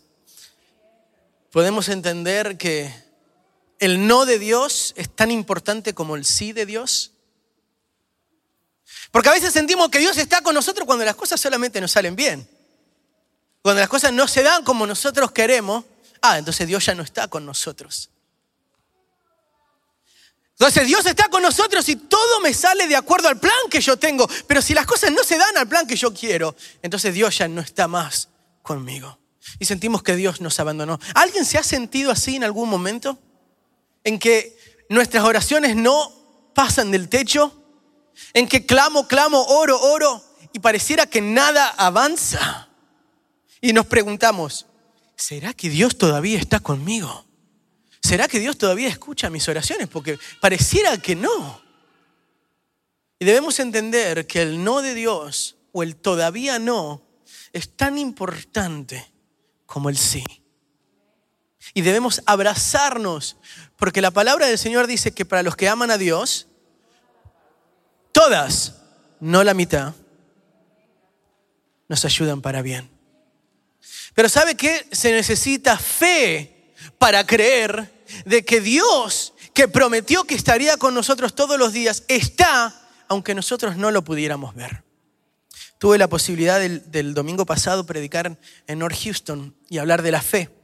¿Podemos 1.52 1.88
entender 1.88 2.58
que 2.58 3.05
el 3.80 4.08
no 4.08 4.26
de 4.26 4.40
Dios 4.40 4.94
es 4.98 5.10
tan 5.10 5.32
importante 5.32 5.94
como 5.94 6.16
el 6.16 6.26
sí 6.26 6.54
de 6.54 6.66
Dios? 6.66 7.12
Porque 9.12 9.30
a 9.30 9.34
veces 9.34 9.54
sentimos 9.54 9.90
que 9.90 10.00
Dios 10.00 10.18
está 10.18 10.42
con 10.42 10.56
nosotros 10.56 10.86
cuando 10.86 11.06
las 11.06 11.16
cosas 11.16 11.40
solamente 11.40 11.80
nos 11.80 11.92
salen 11.92 12.16
bien. 12.16 12.48
Cuando 13.62 13.80
las 13.80 13.90
cosas 13.90 14.14
no 14.14 14.28
se 14.28 14.44
dan 14.44 14.64
como 14.64 14.86
nosotros 14.86 15.32
queremos, 15.32 15.86
ah, 16.22 16.38
entonces 16.38 16.68
Dios 16.68 16.86
ya 16.86 16.96
no 16.96 17.04
está 17.04 17.28
con 17.28 17.46
nosotros. 17.46 18.10
Entonces 20.52 20.88
Dios 20.88 21.06
está 21.06 21.28
con 21.30 21.42
nosotros 21.42 21.88
y 21.90 21.98
todo 21.98 22.40
me 22.40 22.54
sale 22.54 22.88
de 22.88 22.96
acuerdo 22.96 23.28
al 23.28 23.40
plan 23.40 23.58
que 23.70 23.82
yo 23.82 23.98
tengo. 23.98 24.28
Pero 24.48 24.62
si 24.62 24.74
las 24.74 24.86
cosas 24.86 25.12
no 25.12 25.24
se 25.24 25.38
dan 25.38 25.58
al 25.58 25.68
plan 25.68 25.86
que 25.86 25.98
yo 25.98 26.14
quiero, 26.14 26.56
entonces 26.82 27.14
Dios 27.14 27.38
ya 27.38 27.48
no 27.48 27.60
está 27.60 27.88
más 27.88 28.30
conmigo. 28.62 29.20
Y 29.60 29.66
sentimos 29.66 30.02
que 30.02 30.16
Dios 30.16 30.42
nos 30.42 30.60
abandonó. 30.60 31.00
¿Alguien 31.14 31.46
se 31.46 31.58
ha 31.58 31.64
sentido 31.64 32.12
así 32.12 32.38
en 32.38 32.44
algún 32.46 32.70
momento? 32.70 33.20
En 34.06 34.20
que 34.20 34.58
nuestras 34.88 35.26
oraciones 35.26 35.76
no 35.76 36.10
pasan 36.54 36.92
del 36.92 37.10
techo, 37.10 37.54
en 38.34 38.48
que 38.48 38.66
clamo, 38.66 39.08
clamo, 39.10 39.44
oro, 39.44 39.78
oro, 39.82 40.24
y 40.54 40.60
pareciera 40.60 41.06
que 41.06 41.20
nada 41.20 41.68
avanza. 41.68 42.70
Y 43.60 43.74
nos 43.74 43.88
preguntamos, 43.88 44.68
¿será 45.18 45.54
que 45.54 45.70
Dios 45.70 45.98
todavía 45.98 46.40
está 46.40 46.62
conmigo? 46.62 47.26
¿Será 48.02 48.28
que 48.28 48.40
Dios 48.40 48.58
todavía 48.58 48.88
escucha 48.88 49.30
mis 49.30 49.50
oraciones? 49.50 49.88
Porque 49.88 50.18
pareciera 50.40 50.98
que 50.98 51.16
no. 51.16 51.62
Y 53.20 53.26
debemos 53.26 53.60
entender 53.60 54.28
que 54.28 54.44
el 54.44 54.64
no 54.64 54.82
de 54.82 54.94
Dios 54.94 55.56
o 55.72 55.84
el 55.84 55.96
todavía 55.96 56.60
no 56.60 57.02
es 57.52 57.76
tan 57.76 57.98
importante 57.98 59.12
como 59.66 59.90
el 59.90 59.98
sí. 59.98 60.24
Y 61.76 61.82
debemos 61.82 62.24
abrazarnos 62.26 63.36
porque 63.76 64.02
la 64.02 64.10
palabra 64.10 64.48
del 64.48 64.58
Señor 64.58 64.88
dice 64.88 65.12
que 65.12 65.26
para 65.26 65.44
los 65.44 65.58
que 65.58 65.68
aman 65.68 65.92
a 65.92 65.98
Dios, 65.98 66.48
todas, 68.14 68.78
no 69.20 69.44
la 69.44 69.54
mitad, 69.54 69.94
nos 71.90 72.06
ayudan 72.06 72.42
para 72.42 72.62
bien. 72.62 72.90
Pero 74.14 74.30
¿sabe 74.30 74.56
qué? 74.56 74.88
Se 74.94 75.12
necesita 75.12 75.78
fe 75.78 76.74
para 76.98 77.26
creer 77.28 77.94
de 78.26 78.46
que 78.46 78.62
Dios, 78.62 79.34
que 79.54 79.68
prometió 79.68 80.24
que 80.24 80.36
estaría 80.36 80.78
con 80.78 80.94
nosotros 80.94 81.36
todos 81.36 81.60
los 81.60 81.74
días, 81.74 82.04
está, 82.08 82.88
aunque 83.10 83.36
nosotros 83.36 83.76
no 83.76 83.92
lo 83.92 84.02
pudiéramos 84.06 84.56
ver. 84.56 84.86
Tuve 85.78 85.98
la 85.98 86.08
posibilidad 86.08 86.58
del, 86.58 86.90
del 86.90 87.14
domingo 87.14 87.46
pasado 87.46 87.86
predicar 87.86 88.40
en 88.66 88.80
North 88.80 88.98
Houston 89.04 89.54
y 89.68 89.80
hablar 89.80 90.04
de 90.04 90.12
la 90.12 90.22
fe. 90.22 90.55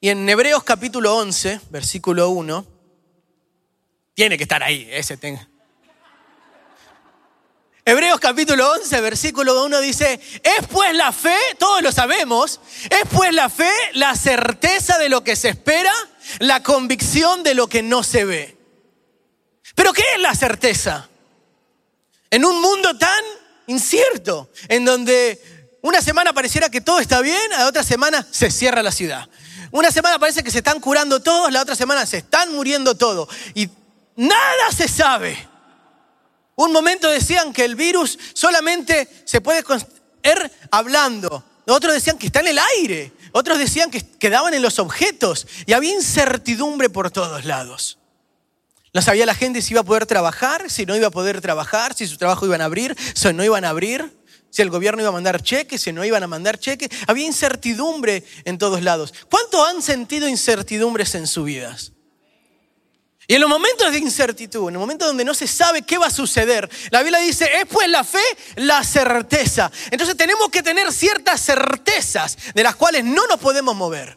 Y 0.00 0.10
en 0.10 0.28
Hebreos 0.28 0.62
capítulo 0.62 1.16
11, 1.16 1.60
versículo 1.70 2.28
1, 2.28 2.66
tiene 4.14 4.36
que 4.36 4.42
estar 4.42 4.62
ahí, 4.62 4.86
ese 4.90 5.16
tenga. 5.16 5.48
Hebreos 7.88 8.18
capítulo 8.20 8.72
11, 8.72 9.00
versículo 9.00 9.64
1 9.64 9.80
dice, 9.80 10.20
es 10.42 10.66
pues 10.68 10.92
la 10.94 11.12
fe, 11.12 11.36
todos 11.58 11.82
lo 11.82 11.92
sabemos, 11.92 12.60
es 12.90 13.08
pues 13.10 13.32
la 13.32 13.48
fe 13.48 13.70
la 13.94 14.14
certeza 14.16 14.98
de 14.98 15.08
lo 15.08 15.22
que 15.22 15.36
se 15.36 15.50
espera, 15.50 15.92
la 16.40 16.62
convicción 16.62 17.42
de 17.42 17.54
lo 17.54 17.68
que 17.68 17.82
no 17.82 18.02
se 18.02 18.24
ve. 18.24 18.56
Pero 19.76 19.92
¿qué 19.92 20.02
es 20.14 20.20
la 20.20 20.34
certeza? 20.34 21.08
En 22.28 22.44
un 22.44 22.60
mundo 22.60 22.98
tan 22.98 23.24
incierto, 23.68 24.50
en 24.68 24.84
donde 24.84 25.78
una 25.80 26.02
semana 26.02 26.32
pareciera 26.32 26.68
que 26.68 26.80
todo 26.80 26.98
está 26.98 27.20
bien, 27.20 27.52
a 27.54 27.66
otra 27.66 27.84
semana 27.84 28.26
se 28.30 28.50
cierra 28.50 28.82
la 28.82 28.92
ciudad. 28.92 29.28
Una 29.70 29.90
semana 29.90 30.18
parece 30.18 30.42
que 30.42 30.50
se 30.50 30.58
están 30.58 30.80
curando 30.80 31.20
todos, 31.20 31.52
la 31.52 31.62
otra 31.62 31.74
semana 31.74 32.06
se 32.06 32.18
están 32.18 32.52
muriendo 32.52 32.94
todos. 32.94 33.28
Y 33.54 33.68
nada 34.16 34.72
se 34.76 34.88
sabe. 34.88 35.48
Un 36.54 36.72
momento 36.72 37.10
decían 37.10 37.52
que 37.52 37.64
el 37.64 37.74
virus 37.74 38.18
solamente 38.32 39.08
se 39.24 39.40
puede 39.40 39.62
ver 40.22 40.52
hablando. 40.70 41.44
Otros 41.66 41.94
decían 41.94 42.16
que 42.16 42.26
está 42.26 42.40
en 42.40 42.48
el 42.48 42.58
aire. 42.76 43.12
Otros 43.32 43.58
decían 43.58 43.90
que 43.90 44.00
quedaban 44.00 44.54
en 44.54 44.62
los 44.62 44.78
objetos. 44.78 45.46
Y 45.66 45.72
había 45.72 45.92
incertidumbre 45.92 46.88
por 46.88 47.10
todos 47.10 47.44
lados. 47.44 47.98
No 48.94 49.02
sabía 49.02 49.26
la 49.26 49.34
gente 49.34 49.60
si 49.60 49.74
iba 49.74 49.82
a 49.82 49.84
poder 49.84 50.06
trabajar, 50.06 50.70
si 50.70 50.86
no 50.86 50.96
iba 50.96 51.08
a 51.08 51.10
poder 51.10 51.42
trabajar, 51.42 51.92
si 51.92 52.06
su 52.06 52.16
trabajo 52.16 52.46
iban 52.46 52.62
a 52.62 52.64
abrir, 52.64 52.96
si 53.14 53.30
no 53.34 53.44
iban 53.44 53.66
a 53.66 53.68
abrir, 53.68 54.15
si 54.50 54.62
el 54.62 54.70
gobierno 54.70 55.02
iba 55.02 55.10
a 55.10 55.12
mandar 55.12 55.42
cheques, 55.42 55.82
si 55.82 55.92
no 55.92 56.04
iban 56.04 56.22
a 56.22 56.26
mandar 56.26 56.58
cheques. 56.58 56.88
Había 57.06 57.26
incertidumbre 57.26 58.24
en 58.44 58.58
todos 58.58 58.82
lados. 58.82 59.12
¿Cuánto 59.30 59.64
han 59.64 59.82
sentido 59.82 60.28
incertidumbres 60.28 61.14
en 61.14 61.26
sus 61.26 61.44
vidas? 61.44 61.92
Y 63.28 63.34
en 63.34 63.40
los 63.40 63.50
momentos 63.50 63.90
de 63.90 63.98
incertidumbre, 63.98 64.70
en 64.70 64.74
los 64.74 64.80
momentos 64.80 65.08
donde 65.08 65.24
no 65.24 65.34
se 65.34 65.48
sabe 65.48 65.82
qué 65.82 65.98
va 65.98 66.06
a 66.06 66.10
suceder, 66.10 66.70
la 66.90 67.02
Biblia 67.02 67.18
dice, 67.18 67.50
es 67.58 67.66
pues 67.66 67.88
la 67.88 68.04
fe 68.04 68.22
la 68.56 68.84
certeza. 68.84 69.70
Entonces 69.90 70.16
tenemos 70.16 70.48
que 70.48 70.62
tener 70.62 70.92
ciertas 70.92 71.40
certezas 71.40 72.36
de 72.54 72.62
las 72.62 72.76
cuales 72.76 73.04
no 73.04 73.26
nos 73.26 73.40
podemos 73.40 73.74
mover. 73.74 74.16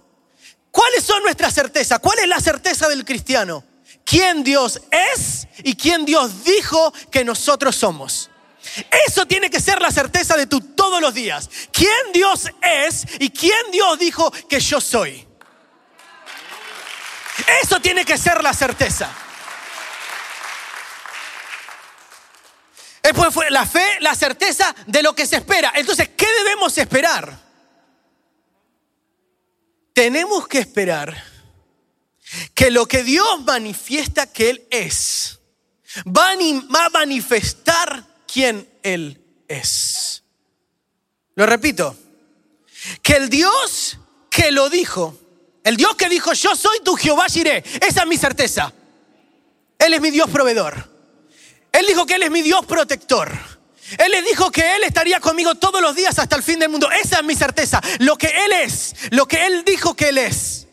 ¿Cuáles 0.69 1.03
son 1.03 1.23
nuestras 1.23 1.55
certezas? 1.55 1.99
¿Cuál 1.99 2.19
es 2.19 2.27
la 2.27 2.39
certeza 2.39 2.87
del 2.87 3.03
cristiano? 3.03 3.63
¿Quién 4.05 4.43
Dios 4.43 4.81
es 4.91 5.47
y 5.63 5.75
quién 5.75 6.05
Dios 6.05 6.43
dijo 6.43 6.93
que 7.11 7.23
nosotros 7.23 7.75
somos? 7.75 8.29
Eso 9.07 9.25
tiene 9.25 9.49
que 9.49 9.59
ser 9.59 9.81
la 9.81 9.91
certeza 9.91 10.37
de 10.37 10.47
tú 10.47 10.61
todos 10.61 11.01
los 11.01 11.13
días. 11.13 11.49
¿Quién 11.71 12.11
Dios 12.13 12.49
es 12.61 13.05
y 13.19 13.29
quién 13.29 13.71
Dios 13.71 13.97
dijo 13.99 14.31
que 14.47 14.59
yo 14.59 14.79
soy? 14.79 15.27
Eso 17.61 17.79
tiene 17.79 18.05
que 18.05 18.17
ser 18.17 18.43
la 18.43 18.53
certeza. 18.53 19.09
Después 23.01 23.33
fue 23.33 23.49
la 23.49 23.65
fe, 23.65 23.97
la 24.01 24.13
certeza 24.13 24.75
de 24.85 25.01
lo 25.01 25.15
que 25.15 25.25
se 25.25 25.37
espera. 25.37 25.71
Entonces, 25.75 26.09
¿qué 26.15 26.27
debemos 26.43 26.77
esperar? 26.77 27.39
Tenemos 29.93 30.47
que 30.47 30.59
esperar 30.59 31.23
que 32.53 32.69
lo 32.69 32.87
que 32.87 33.03
Dios 33.03 33.43
manifiesta 33.45 34.31
que 34.31 34.51
Él 34.51 34.67
es, 34.69 35.39
va 36.05 36.31
a 36.85 36.89
manifestar 36.89 38.08
quién 38.31 38.67
Él 38.83 39.21
es. 39.47 40.23
Lo 41.35 41.45
repito, 41.45 41.95
que 43.01 43.13
el 43.13 43.29
Dios 43.29 43.97
que 44.29 44.51
lo 44.51 44.69
dijo, 44.69 45.17
el 45.63 45.77
Dios 45.77 45.95
que 45.95 46.09
dijo, 46.09 46.33
yo 46.33 46.55
soy 46.55 46.79
tu 46.83 46.95
Jehová 46.95 47.27
Jireh. 47.27 47.63
Esa 47.81 48.01
es 48.01 48.07
mi 48.07 48.17
certeza. 48.17 48.73
Él 49.77 49.93
es 49.93 50.01
mi 50.01 50.11
Dios 50.11 50.29
proveedor. 50.29 50.89
Él 51.71 51.85
dijo 51.87 52.05
que 52.05 52.15
Él 52.15 52.23
es 52.23 52.31
mi 52.31 52.41
Dios 52.41 52.65
protector. 52.65 53.31
Él 53.97 54.13
dijo 54.29 54.51
que 54.51 54.75
Él 54.75 54.83
estaría 54.83 55.19
conmigo 55.19 55.55
todos 55.55 55.81
los 55.81 55.95
días 55.95 56.17
hasta 56.19 56.35
el 56.35 56.43
fin 56.43 56.59
del 56.59 56.69
mundo. 56.69 56.89
Esa 56.91 57.19
es 57.19 57.23
mi 57.23 57.35
certeza. 57.35 57.81
Lo 57.99 58.17
que 58.17 58.27
Él 58.27 58.51
es, 58.53 58.95
lo 59.11 59.27
que 59.27 59.45
Él 59.45 59.63
dijo 59.65 59.95
que 59.95 60.09
Él 60.09 60.17
es. 60.17 60.67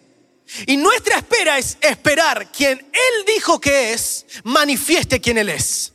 Y 0.66 0.76
nuestra 0.76 1.16
espera 1.16 1.58
es 1.58 1.76
esperar 1.80 2.50
quien 2.52 2.78
Él 2.78 3.24
dijo 3.26 3.60
que 3.60 3.92
es, 3.92 4.26
manifieste 4.44 5.20
quien 5.20 5.38
Él 5.38 5.48
es. 5.48 5.92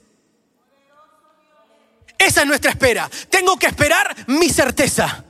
Esa 2.21 2.41
es 2.41 2.47
nuestra 2.47 2.69
espera. 2.69 3.09
Tengo 3.29 3.57
que 3.57 3.65
esperar 3.65 4.15
mi 4.27 4.47
certeza. 4.49 5.25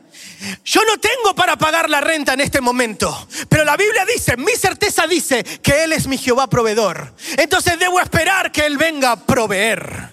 Yo 0.66 0.82
no 0.84 0.98
tengo 1.00 1.34
para 1.34 1.56
pagar 1.56 1.90
la 1.90 2.02
renta 2.02 2.34
en 2.34 2.42
este 2.42 2.60
momento, 2.60 3.28
pero 3.48 3.64
la 3.64 3.78
Biblia 3.78 4.04
dice, 4.06 4.36
mi 4.36 4.54
certeza 4.54 5.08
dice 5.08 5.44
que 5.44 5.84
Él 5.84 5.94
es 5.94 6.08
mi 6.08 6.18
Jehová 6.18 6.48
proveedor. 6.48 7.14
Entonces 7.38 7.80
debo 7.80 8.02
esperar 8.02 8.52
que 8.52 8.66
Él 8.66 8.78
venga 8.78 9.12
a 9.12 9.26
proveer. 9.26 10.10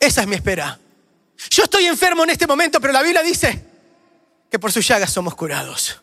Esa 0.00 0.22
es 0.22 0.26
mi 0.26 0.36
espera. 0.36 0.78
Yo 1.50 1.64
estoy 1.64 1.86
enfermo 1.86 2.24
en 2.24 2.30
este 2.30 2.46
momento, 2.46 2.80
pero 2.80 2.92
la 2.94 3.02
Biblia 3.02 3.22
dice 3.22 3.62
que 4.50 4.58
por 4.58 4.72
sus 4.72 4.86
llagas 4.86 5.12
somos 5.12 5.34
curados. 5.34 6.00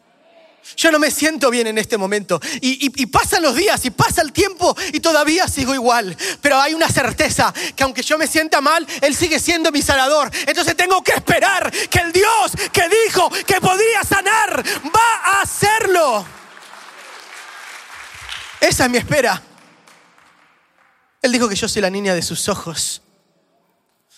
Yo 0.77 0.91
no 0.91 0.99
me 0.99 1.11
siento 1.11 1.49
bien 1.49 1.67
en 1.67 1.77
este 1.77 1.97
momento. 1.97 2.39
Y, 2.61 3.05
pasan 3.07 3.43
los 3.43 3.55
días 3.55 3.83
y 3.85 3.91
pasa 3.91 4.21
el 4.21 4.31
tiempo 4.31 4.75
y 4.91 4.99
todavía 4.99 5.47
sigo 5.47 5.73
igual. 5.73 6.15
Pero 6.41 6.59
hay 6.59 6.73
una 6.73 6.89
certeza 6.89 7.53
que 7.75 7.83
aunque 7.83 8.01
yo 8.01 8.17
me 8.17 8.27
sienta 8.27 8.61
mal, 8.61 8.87
Él 9.01 9.15
sigue 9.15 9.39
siendo 9.39 9.71
mi 9.71 9.81
sanador. 9.81 10.31
Entonces 10.47 10.75
tengo 10.75 11.03
que 11.03 11.11
esperar 11.11 11.71
que 11.71 11.99
el 11.99 12.11
Dios 12.11 12.53
que 12.71 12.83
dijo 12.89 13.29
que 13.45 13.59
podría 13.59 14.03
sanar 14.03 14.63
va 14.95 15.15
a 15.25 15.41
hacerlo. 15.41 16.25
Esa 18.59 18.85
es 18.85 18.89
mi 18.89 18.97
espera. 18.97 19.41
Él 21.21 21.31
dijo 21.31 21.47
que 21.47 21.55
yo 21.55 21.67
soy 21.67 21.81
la 21.81 21.89
niña 21.89 22.15
de 22.15 22.21
sus 22.21 22.47
ojos. 22.49 23.01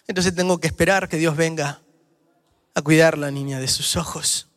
Entonces 0.07 0.35
tengo 0.35 0.59
que 0.59 0.67
esperar 0.67 1.09
que 1.09 1.17
Dios 1.17 1.35
venga 1.35 1.81
a 2.75 2.81
cuidar 2.81 3.17
la 3.17 3.31
niña 3.31 3.59
de 3.59 3.67
sus 3.67 3.95
ojos 3.95 4.49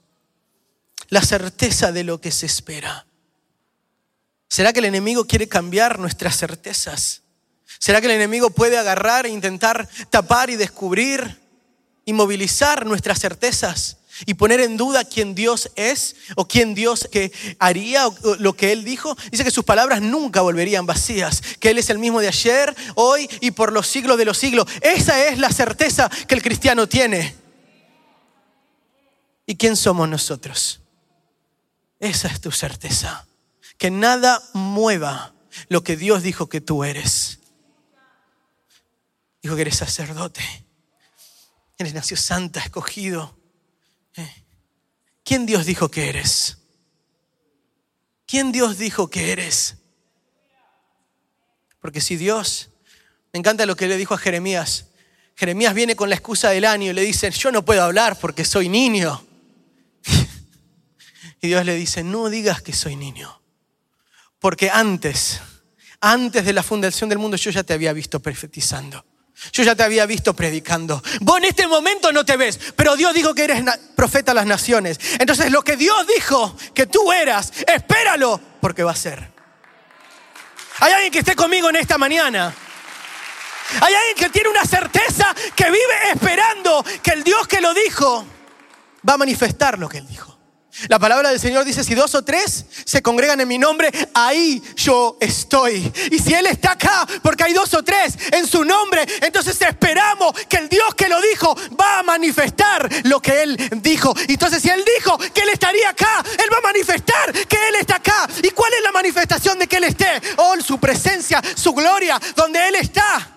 la 1.09 1.23
certeza 1.23 1.93
de 1.93 2.05
lo 2.05 2.21
que 2.21 2.31
se 2.31 2.47
espera. 2.47 3.07
¿Será 4.49 4.73
que 4.73 4.81
el 4.81 4.87
enemigo 4.87 5.27
quiere 5.27 5.49
cambiar 5.49 5.99
nuestras 5.99 6.37
certezas? 6.37 7.23
¿Será 7.79 8.01
que 8.01 8.07
el 8.07 8.15
enemigo 8.15 8.51
puede 8.51 8.79
agarrar 8.79 9.27
e 9.27 9.31
intentar 9.31 9.89
tapar 10.11 10.51
y 10.51 10.57
descubrir 10.57 11.39
y 12.05 12.13
movilizar 12.13 12.87
nuestras 12.87 13.21
certezas 13.21 13.99
y 14.27 14.35
poner 14.35 14.61
en 14.61 14.77
duda 14.77 15.05
quién 15.05 15.35
Dios 15.35 15.71
es 15.77 16.17
o 16.35 16.49
quién 16.49 16.75
Dios 16.75 17.09
que 17.13 17.31
haría 17.59 18.09
lo 18.39 18.57
que 18.57 18.73
Él 18.73 18.85
dijo? 18.85 19.17
Dice 19.31 19.45
que 19.45 19.51
sus 19.51 19.65
palabras 19.65 20.01
nunca 20.01 20.41
volverían 20.41 20.87
vacías, 20.87 21.43
que 21.61 21.71
Él 21.71 21.79
es 21.79 21.91
el 21.91 21.99
mismo 21.99 22.21
de 22.21 22.29
ayer, 22.29 22.75
hoy 22.95 23.29
y 23.41 23.53
por 23.53 23.73
los 23.73 23.87
siglos 23.87 24.19
de 24.19 24.25
los 24.25 24.39
siglos. 24.39 24.67
Esa 24.81 25.27
es 25.27 25.39
la 25.39 25.53
certeza 25.53 26.11
que 26.27 26.35
el 26.35 26.43
cristiano 26.43 26.89
tiene. 26.89 27.37
¿Y 29.47 29.57
quién 29.57 29.77
somos 29.77 30.09
nosotros? 30.09 30.81
Esa 32.01 32.29
es 32.29 32.41
tu 32.41 32.51
certeza. 32.51 33.27
Que 33.77 33.91
nada 33.91 34.43
mueva 34.55 35.35
lo 35.69 35.83
que 35.83 35.97
Dios 35.97 36.23
dijo 36.23 36.49
que 36.49 36.61
tú 36.61 36.85
eres. 36.85 37.41
Dijo 39.43 39.55
que 39.55 39.63
eres 39.63 39.77
sacerdote. 39.77 40.43
Eres 41.77 41.95
nació 41.95 42.17
santa, 42.17 42.61
escogido. 42.61 43.39
¿Eh? 44.17 44.45
¿Quién 45.25 45.47
Dios 45.47 45.67
dijo 45.67 45.91
que 45.91 46.09
eres? 46.09 46.59
¿Quién 48.27 48.53
Dios 48.53 48.79
dijo 48.79 49.09
que 49.09 49.33
eres? 49.33 49.77
Porque 51.81 52.01
si 52.01 52.17
Dios, 52.17 52.71
me 53.33 53.39
encanta 53.39 53.65
lo 53.65 53.77
que 53.77 53.89
le 53.89 53.97
dijo 53.97 54.15
a 54.15 54.19
Jeremías. 54.19 54.87
Jeremías 55.37 55.73
viene 55.73 55.95
con 55.95 56.09
la 56.09 56.17
excusa 56.17 56.51
del 56.51 56.65
año 56.65 56.91
y 56.91 56.95
le 56.95 57.03
dice, 57.03 57.31
yo 57.31 57.53
no 57.53 57.65
puedo 57.65 57.83
hablar 57.83 58.19
porque 58.19 58.45
soy 58.45 58.69
niño. 58.69 59.25
Y 61.41 61.49
Dios 61.49 61.65
le 61.65 61.75
dice, 61.75 62.03
no 62.03 62.29
digas 62.29 62.63
que 62.63 62.73
soy 62.73 62.97
niño, 62.97 63.43
porque 64.39 64.71
antes, 64.71 65.41
antes 66.01 66.45
de 66.45 66.53
la 66.53 66.63
fundación 66.63 67.09
del 67.09 67.19
mundo 67.19 67.37
yo 67.37 67.51
ya 67.51 67.63
te 67.63 67.75
había 67.75 67.93
visto 67.93 68.21
profetizando. 68.21 69.05
Yo 69.53 69.63
ya 69.63 69.77
te 69.77 69.85
había 69.85 70.05
visto 70.05 70.35
predicando. 70.35 71.01
Vos 71.21 71.39
en 71.39 71.45
este 71.45 71.69
momento 71.69 72.11
no 72.11 72.25
te 72.25 72.37
ves, 72.37 72.59
pero 72.75 72.97
Dios 72.97 73.15
dijo 73.15 73.35
que 73.35 73.45
eres 73.45 73.63
profeta 73.95 74.33
a 74.33 74.35
las 74.35 74.47
naciones. 74.47 74.99
Entonces 75.19 75.53
lo 75.53 75.63
que 75.63 75.77
Dios 75.77 76.07
dijo 76.07 76.57
que 76.75 76.87
tú 76.87 77.13
eras, 77.13 77.53
espéralo, 77.67 78.41
porque 78.61 78.83
va 78.83 78.93
a 78.93 78.97
ser. 78.97 79.31
Hay 80.81 80.93
alguien 80.93 81.13
que 81.13 81.21
esté 81.21 81.37
conmigo 81.37 81.71
en 81.71 81.77
esta 81.77 81.99
mañana. 81.99 82.55
Hay 83.81 83.95
alguien 83.95 84.17
que 84.17 84.31
tiene 84.31 84.49
una 84.49 84.65
certeza 84.65 85.35
que 85.55 85.65
vive 85.65 86.11
esperando 86.13 86.85
que 87.03 87.11
el 87.13 87.23
Dios 87.23 87.47
que 87.47 87.61
lo 87.61 87.75
dijo 87.75 88.27
va 89.09 89.15
a 89.15 89.19
manifestar 89.19 89.79
lo 89.79 89.89
que 89.89 89.99
él 89.99 90.07
dijo. 90.07 90.38
La 90.87 90.99
palabra 90.99 91.31
del 91.31 91.41
Señor 91.41 91.65
dice, 91.65 91.83
si 91.83 91.95
dos 91.95 92.15
o 92.15 92.23
tres 92.23 92.65
se 92.85 93.03
congregan 93.03 93.41
en 93.41 93.49
mi 93.49 93.59
nombre, 93.59 93.91
ahí 94.15 94.63
yo 94.77 95.17
estoy. 95.21 95.93
Y 96.13 96.19
si 96.19 96.35
Él 96.35 96.47
está 96.47 96.73
acá, 96.73 97.07
porque 97.23 97.45
hay 97.45 97.53
dos 97.53 97.75
o 97.75 97.83
tres 97.83 98.17
en 98.31 98.47
su 98.47 98.65
nombre, 98.65 99.05
entonces 99.23 99.61
esperamos 99.61 100.33
que 100.49 100.59
el 100.59 100.69
Dios 100.69 100.95
que 100.95 101.09
lo 101.09 101.21
dijo 101.21 101.55
va 101.79 101.99
a 101.99 102.03
manifestar 102.05 102.89
lo 103.05 103.21
que 103.21 103.43
Él 103.43 103.71
dijo. 103.83 104.15
Entonces 104.29 104.63
si 104.63 104.71
Él 104.71 104.85
dijo 104.97 105.19
que 105.19 105.41
Él 105.41 105.49
estaría 105.49 105.91
acá, 105.91 106.25
Él 106.39 106.49
va 106.53 106.59
a 106.59 106.73
manifestar 106.73 107.33
que 107.33 107.69
Él 107.69 107.75
está 107.81 107.97
acá. 107.97 108.29
¿Y 108.43 108.51
cuál 108.51 108.73
es 108.75 108.83
la 108.83 108.93
manifestación 108.93 109.59
de 109.59 109.67
que 109.67 109.79
Él 109.79 109.85
esté? 109.85 110.21
Oh, 110.37 110.55
su 110.61 110.79
presencia, 110.79 111.43
su 111.57 111.73
gloria, 111.73 112.21
donde 112.37 112.69
Él 112.69 112.77
está. 112.77 113.35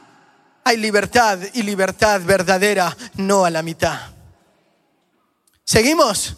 hay 0.64 0.78
libertad 0.78 1.40
y 1.54 1.64
libertad 1.64 2.22
verdadera, 2.24 2.96
no 3.16 3.46
a 3.46 3.50
la 3.50 3.64
mitad. 3.64 4.00
¿Seguimos? 5.64 6.38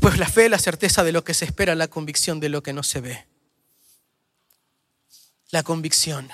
Después 0.00 0.18
la 0.18 0.30
fe, 0.30 0.48
la 0.48 0.58
certeza 0.58 1.04
de 1.04 1.12
lo 1.12 1.24
que 1.24 1.34
se 1.34 1.44
espera, 1.44 1.74
la 1.74 1.88
convicción 1.88 2.40
de 2.40 2.48
lo 2.48 2.62
que 2.62 2.72
no 2.72 2.82
se 2.82 3.02
ve. 3.02 3.26
La 5.50 5.62
convicción. 5.62 6.32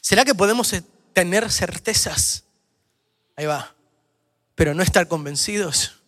¿Será 0.00 0.24
que 0.24 0.34
podemos 0.34 0.74
tener 1.12 1.48
certezas? 1.52 2.42
Ahí 3.36 3.46
va. 3.46 3.72
Pero 4.56 4.74
no 4.74 4.82
estar 4.82 5.06
convencidos. 5.06 6.02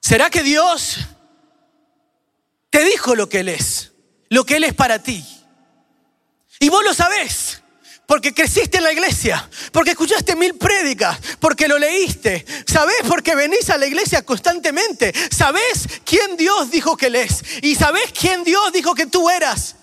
¿Será 0.00 0.28
que 0.28 0.42
Dios 0.42 0.98
te 2.68 2.84
dijo 2.84 3.14
lo 3.14 3.30
que 3.30 3.40
Él 3.40 3.48
es? 3.48 3.92
Lo 4.28 4.44
que 4.44 4.56
Él 4.56 4.64
es 4.64 4.74
para 4.74 5.02
ti. 5.02 5.24
Y 6.60 6.68
vos 6.68 6.84
lo 6.84 6.92
sabés. 6.92 7.61
Porque 8.06 8.34
creciste 8.34 8.78
en 8.78 8.84
la 8.84 8.92
iglesia, 8.92 9.48
porque 9.72 9.92
escuchaste 9.92 10.36
mil 10.36 10.54
prédicas, 10.54 11.18
porque 11.38 11.68
lo 11.68 11.78
leíste. 11.78 12.44
¿Sabés 12.66 12.96
porque 13.08 13.34
venís 13.34 13.70
a 13.70 13.78
la 13.78 13.86
iglesia 13.86 14.24
constantemente? 14.24 15.14
¿Sabés 15.30 15.86
quién 16.04 16.36
Dios 16.36 16.70
dijo 16.70 16.96
que 16.96 17.06
Él 17.06 17.16
es? 17.16 17.42
¿Y 17.62 17.74
sabés 17.74 18.12
quién 18.12 18.44
Dios 18.44 18.72
dijo 18.72 18.94
que 18.94 19.06
tú 19.06 19.30
eras? 19.30 19.76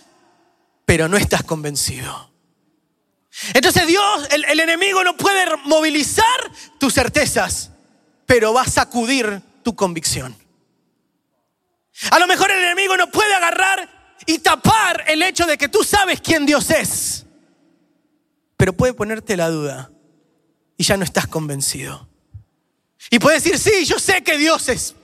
Pero 0.86 1.08
no 1.08 1.18
estás 1.18 1.44
convencido. 1.44 2.32
Entonces 3.54 3.88
Dios, 3.88 4.28
el, 4.32 4.46
el 4.46 4.60
enemigo 4.60 5.04
no 5.04 5.16
puede 5.16 5.46
movilizar 5.66 6.52
tus 6.78 6.94
certezas, 6.94 7.72
pero 8.26 8.54
va 8.54 8.64
a 8.64 8.70
sacudir 8.70 9.42
tu 9.64 9.76
convicción. 9.76 10.36
A 12.12 12.20
lo 12.20 12.28
mejor 12.28 12.52
el 12.52 12.64
enemigo 12.64 12.96
no 12.98 13.10
puede 13.10 13.34
agarrar 13.34 14.18
y 14.26 14.40
tapar 14.40 15.06
el 15.08 15.22
hecho 15.22 15.46
de 15.46 15.58
que 15.58 15.70
tú 15.70 15.84
sabes 15.84 16.22
quién 16.22 16.46
Dios 16.46 16.70
es, 16.70 17.26
pero 18.60 18.74
puede 18.74 18.94
ponerte 18.94 19.38
la 19.38 19.50
duda 19.50 19.90
y 20.76 20.84
ya 20.84 20.98
no 20.98 21.06
estás 21.06 21.28
convencido. 21.28 22.10
Y 23.10 23.18
puede 23.18 23.38
decir, 23.38 23.58
sí, 23.58 23.86
yo 23.86 23.98
sé 24.00 24.22
que 24.22 24.38
Dios 24.38 24.68
es 24.68 24.96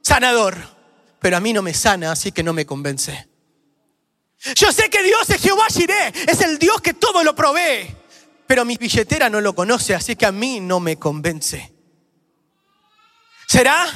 sanador, 0.00 0.56
pero 1.20 1.36
a 1.36 1.40
mí 1.40 1.52
no 1.52 1.60
me 1.60 1.74
sana, 1.74 2.10
así 2.10 2.32
que 2.32 2.42
no 2.42 2.54
me 2.54 2.64
convence. 2.64 3.28
Yo 4.54 4.72
sé 4.72 4.88
que 4.88 5.02
Dios 5.02 5.28
es 5.28 5.42
Jehová 5.42 5.66
Jireh, 5.68 6.10
es 6.26 6.40
el 6.40 6.58
Dios 6.58 6.80
que 6.80 6.94
todo 6.94 7.22
lo 7.22 7.36
provee, 7.36 7.94
pero 8.46 8.64
mi 8.64 8.78
billetera 8.78 9.28
no 9.28 9.42
lo 9.42 9.54
conoce, 9.54 9.94
así 9.94 10.16
que 10.16 10.24
a 10.24 10.32
mí 10.32 10.60
no 10.60 10.80
me 10.80 10.98
convence. 10.98 11.74
¿Será 13.46 13.86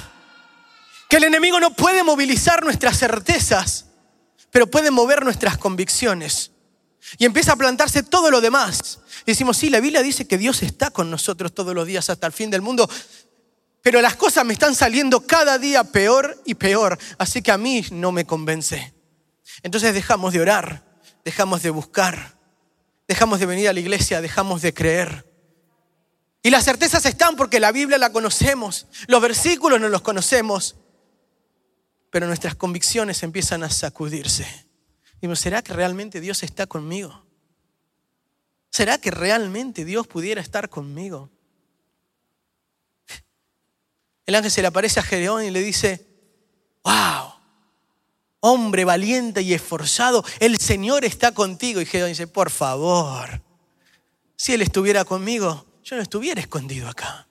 que 1.09 1.17
el 1.17 1.25
enemigo 1.25 1.59
no 1.59 1.73
puede 1.73 2.05
movilizar 2.05 2.63
nuestras 2.63 2.99
certezas, 2.99 3.87
pero 4.51 4.71
puede 4.71 4.91
mover 4.91 5.25
nuestras 5.25 5.57
convicciones? 5.57 6.51
Y 7.19 7.25
empieza 7.25 7.53
a 7.53 7.57
plantarse 7.57 8.03
todo 8.03 8.31
lo 8.31 8.41
demás. 8.41 9.01
Y 9.23 9.33
decimos, 9.33 9.57
sí, 9.57 9.71
la 9.71 9.81
Biblia 9.81 10.03
dice 10.03 10.27
que 10.27 10.39
Dios 10.39 10.63
está 10.63 10.91
con 10.91 11.11
nosotros 11.11 11.55
todos 11.55 11.75
los 11.75 11.87
días 11.87 12.11
hasta 12.11 12.27
el 12.27 12.33
fin 12.33 12.51
del 12.51 12.63
mundo, 12.63 12.89
pero 13.83 14.01
las 14.03 14.17
cosas 14.17 14.45
me 14.45 14.53
están 14.53 14.75
saliendo 14.75 15.27
cada 15.27 15.59
día 15.59 15.85
peor 15.85 16.41
y 16.45 16.55
peor, 16.55 16.99
así 17.19 17.43
que 17.43 17.51
a 17.51 17.59
mí 17.59 17.85
no 17.91 18.13
me 18.13 18.27
convence. 18.27 18.93
Entonces 19.63 19.95
dejamos 19.95 20.33
de 20.33 20.41
orar, 20.41 20.85
dejamos 21.25 21.63
de 21.63 21.71
buscar, 21.71 22.39
dejamos 23.09 23.41
de 23.41 23.47
venir 23.47 23.69
a 23.69 23.73
la 23.73 23.81
iglesia, 23.81 24.21
dejamos 24.21 24.63
de 24.63 24.75
creer. 24.75 25.27
Y 26.43 26.51
las 26.51 26.65
certezas 26.65 27.05
están 27.07 27.37
porque 27.37 27.61
la 27.61 27.73
Biblia 27.73 27.99
la 27.99 28.13
conocemos, 28.13 28.87
los 29.07 29.21
versículos 29.21 29.81
no 29.81 29.89
los 29.89 30.03
conocemos, 30.03 30.77
pero 32.11 32.27
nuestras 32.27 32.55
convicciones 32.55 33.23
empiezan 33.23 33.63
a 33.63 33.71
sacudirse. 33.71 34.70
Digo, 35.21 35.37
¿será 35.37 35.63
que 35.63 35.73
realmente 35.73 36.21
Dios 36.21 36.43
está 36.43 36.67
conmigo? 36.67 37.25
¿Será 38.71 38.99
que 38.99 39.11
realmente 39.11 39.85
Dios 39.85 40.07
pudiera 40.07 40.41
estar 40.41 40.69
conmigo? 40.69 41.31
El 44.27 44.37
ángel 44.37 44.51
se 44.51 44.63
le 44.63 44.69
aparece 44.69 45.01
a 45.01 45.03
Gedeón 45.03 45.45
y 45.45 45.51
le 45.51 45.61
dice, 45.61 46.07
wow, 46.85 47.35
hombre 48.41 48.85
valiente 48.85 49.43
y 49.43 49.53
esforzado, 49.53 50.25
el 50.39 50.59
Señor 50.59 51.05
está 51.05 51.33
contigo. 51.33 51.81
Y 51.81 51.87
Gedeón 51.87 52.11
dice, 52.11 52.27
por 52.27 52.49
favor, 52.51 53.43
si 54.37 54.55
Él 54.55 54.63
estuviera 54.63 55.05
conmigo, 55.05 55.67
yo 55.83 55.97
no 55.97 56.03
estuviera 56.03 56.41
escondido 56.41 56.89
acá. 56.89 57.27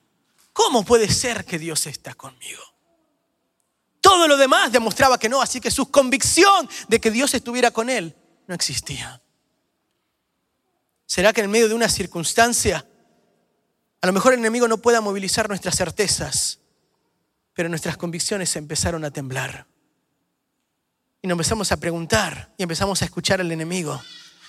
¿Cómo 0.52 0.84
puede 0.84 1.08
ser 1.08 1.46
que 1.46 1.58
Dios 1.58 1.88
está 1.88 2.14
conmigo? 2.14 2.62
Todo 4.10 4.28
lo 4.28 4.38
demás 4.38 4.72
demostraba 4.72 5.20
que 5.20 5.30
no, 5.30 5.40
así 5.40 5.62
que 5.62 5.70
su 5.70 5.92
convicción 5.92 6.68
de 6.88 7.00
que 7.00 7.12
Dios 7.12 7.32
estuviera 7.36 7.70
con 7.70 7.92
él 7.92 8.16
no 8.48 8.56
existía. 8.56 9.22
¿Será 11.06 11.32
que 11.32 11.42
en 11.42 11.52
medio 11.52 11.70
de 11.70 11.76
una 11.76 11.88
circunstancia, 11.88 12.88
a 14.02 14.08
lo 14.08 14.12
mejor 14.12 14.34
el 14.34 14.40
enemigo 14.40 14.68
no 14.68 14.80
pueda 14.80 15.00
movilizar 15.00 15.48
nuestras 15.48 15.76
certezas, 15.76 16.58
pero 17.54 17.70
nuestras 17.70 17.98
convicciones 17.98 18.56
empezaron 18.56 19.06
a 19.06 19.12
temblar? 19.12 19.68
Y 21.22 21.28
nos 21.28 21.36
empezamos 21.36 21.72
a 21.72 21.78
preguntar 21.78 22.52
y 22.58 22.64
empezamos 22.64 23.04
a 23.04 23.06
escuchar 23.06 23.42
al 23.42 23.52
enemigo. 23.52 24.02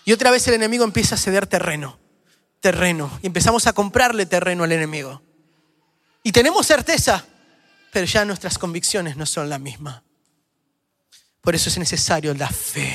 Y 0.06 0.12
otra 0.12 0.30
vez 0.30 0.48
el 0.48 0.54
enemigo 0.54 0.84
empieza 0.84 1.16
a 1.16 1.18
ceder 1.18 1.46
terreno 1.46 2.00
terreno 2.60 3.18
y 3.22 3.26
empezamos 3.26 3.66
a 3.66 3.72
comprarle 3.72 4.24
terreno 4.26 4.64
al 4.64 4.72
enemigo. 4.72 5.22
Y 6.22 6.32
tenemos 6.32 6.66
certeza, 6.66 7.26
pero 7.92 8.06
ya 8.06 8.24
nuestras 8.24 8.58
convicciones 8.58 9.16
no 9.16 9.26
son 9.26 9.48
la 9.48 9.58
misma. 9.58 10.02
Por 11.40 11.54
eso 11.54 11.68
es 11.68 11.78
necesario 11.78 12.34
la 12.34 12.48
fe. 12.48 12.94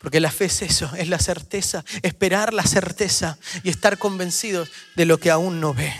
Porque 0.00 0.20
la 0.20 0.30
fe 0.30 0.46
es 0.46 0.62
eso, 0.62 0.90
es 0.96 1.08
la 1.08 1.18
certeza, 1.18 1.84
esperar 2.02 2.52
la 2.52 2.64
certeza 2.66 3.38
y 3.62 3.70
estar 3.70 3.98
convencidos 3.98 4.70
de 4.96 5.06
lo 5.06 5.18
que 5.18 5.30
aún 5.30 5.60
no 5.60 5.72
ve. 5.72 5.94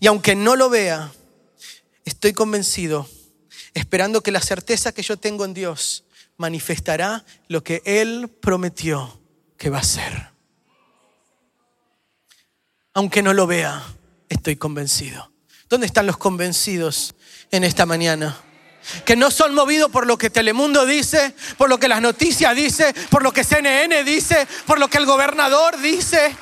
Y 0.00 0.06
aunque 0.06 0.34
no 0.34 0.56
lo 0.56 0.68
vea, 0.68 1.10
estoy 2.04 2.32
convencido, 2.32 3.08
esperando 3.72 4.22
que 4.22 4.30
la 4.30 4.40
certeza 4.40 4.92
que 4.92 5.02
yo 5.02 5.16
tengo 5.16 5.44
en 5.44 5.54
Dios 5.54 6.04
manifestará 6.36 7.24
lo 7.48 7.64
que 7.64 7.82
Él 7.84 8.28
prometió 8.40 9.20
que 9.56 9.70
va 9.70 9.78
a 9.78 9.84
ser 9.84 10.34
aunque 12.94 13.22
no 13.22 13.34
lo 13.34 13.46
vea, 13.46 13.82
estoy 14.28 14.56
convencido. 14.56 15.33
¿Dónde 15.74 15.88
están 15.88 16.06
los 16.06 16.18
convencidos 16.18 17.16
en 17.50 17.64
esta 17.64 17.84
mañana? 17.84 18.38
Que 19.04 19.16
no 19.16 19.32
son 19.32 19.56
movidos 19.56 19.90
por 19.90 20.06
lo 20.06 20.16
que 20.16 20.30
Telemundo 20.30 20.86
dice, 20.86 21.34
por 21.58 21.68
lo 21.68 21.80
que 21.80 21.88
las 21.88 22.00
noticias 22.00 22.54
dice, 22.54 22.94
por 23.10 23.24
lo 23.24 23.32
que 23.32 23.42
CNN 23.42 24.04
dice, 24.04 24.46
por 24.66 24.78
lo 24.78 24.86
que 24.86 24.98
el 24.98 25.04
gobernador 25.04 25.76
dice. 25.80 26.36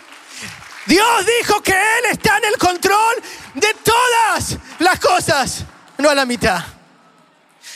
Dios 0.85 1.27
dijo 1.40 1.62
que 1.62 1.73
Él 1.73 2.05
está 2.12 2.37
en 2.37 2.45
el 2.45 2.59
control 2.59 3.23
de 3.55 3.75
todas 3.83 4.59
las 4.81 5.01
cosas, 5.01 5.64
no 5.97 6.11
a 6.11 6.14
la 6.14 6.27
mitad. 6.27 6.62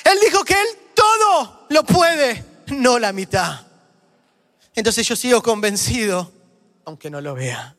Él 0.05 0.19
dijo 0.23 0.45
que 0.45 0.61
Él 0.61 0.69
todo 0.92 1.69
lo 1.71 1.85
puede, 1.85 2.45
no 2.66 2.99
la 2.99 3.14
mitad. 3.14 3.62
Entonces 4.75 5.09
yo 5.09 5.16
sigo 5.16 5.42
convencido, 5.42 6.31
aunque 6.85 7.09
no 7.09 7.23
lo 7.23 7.35
vea. 7.35 7.75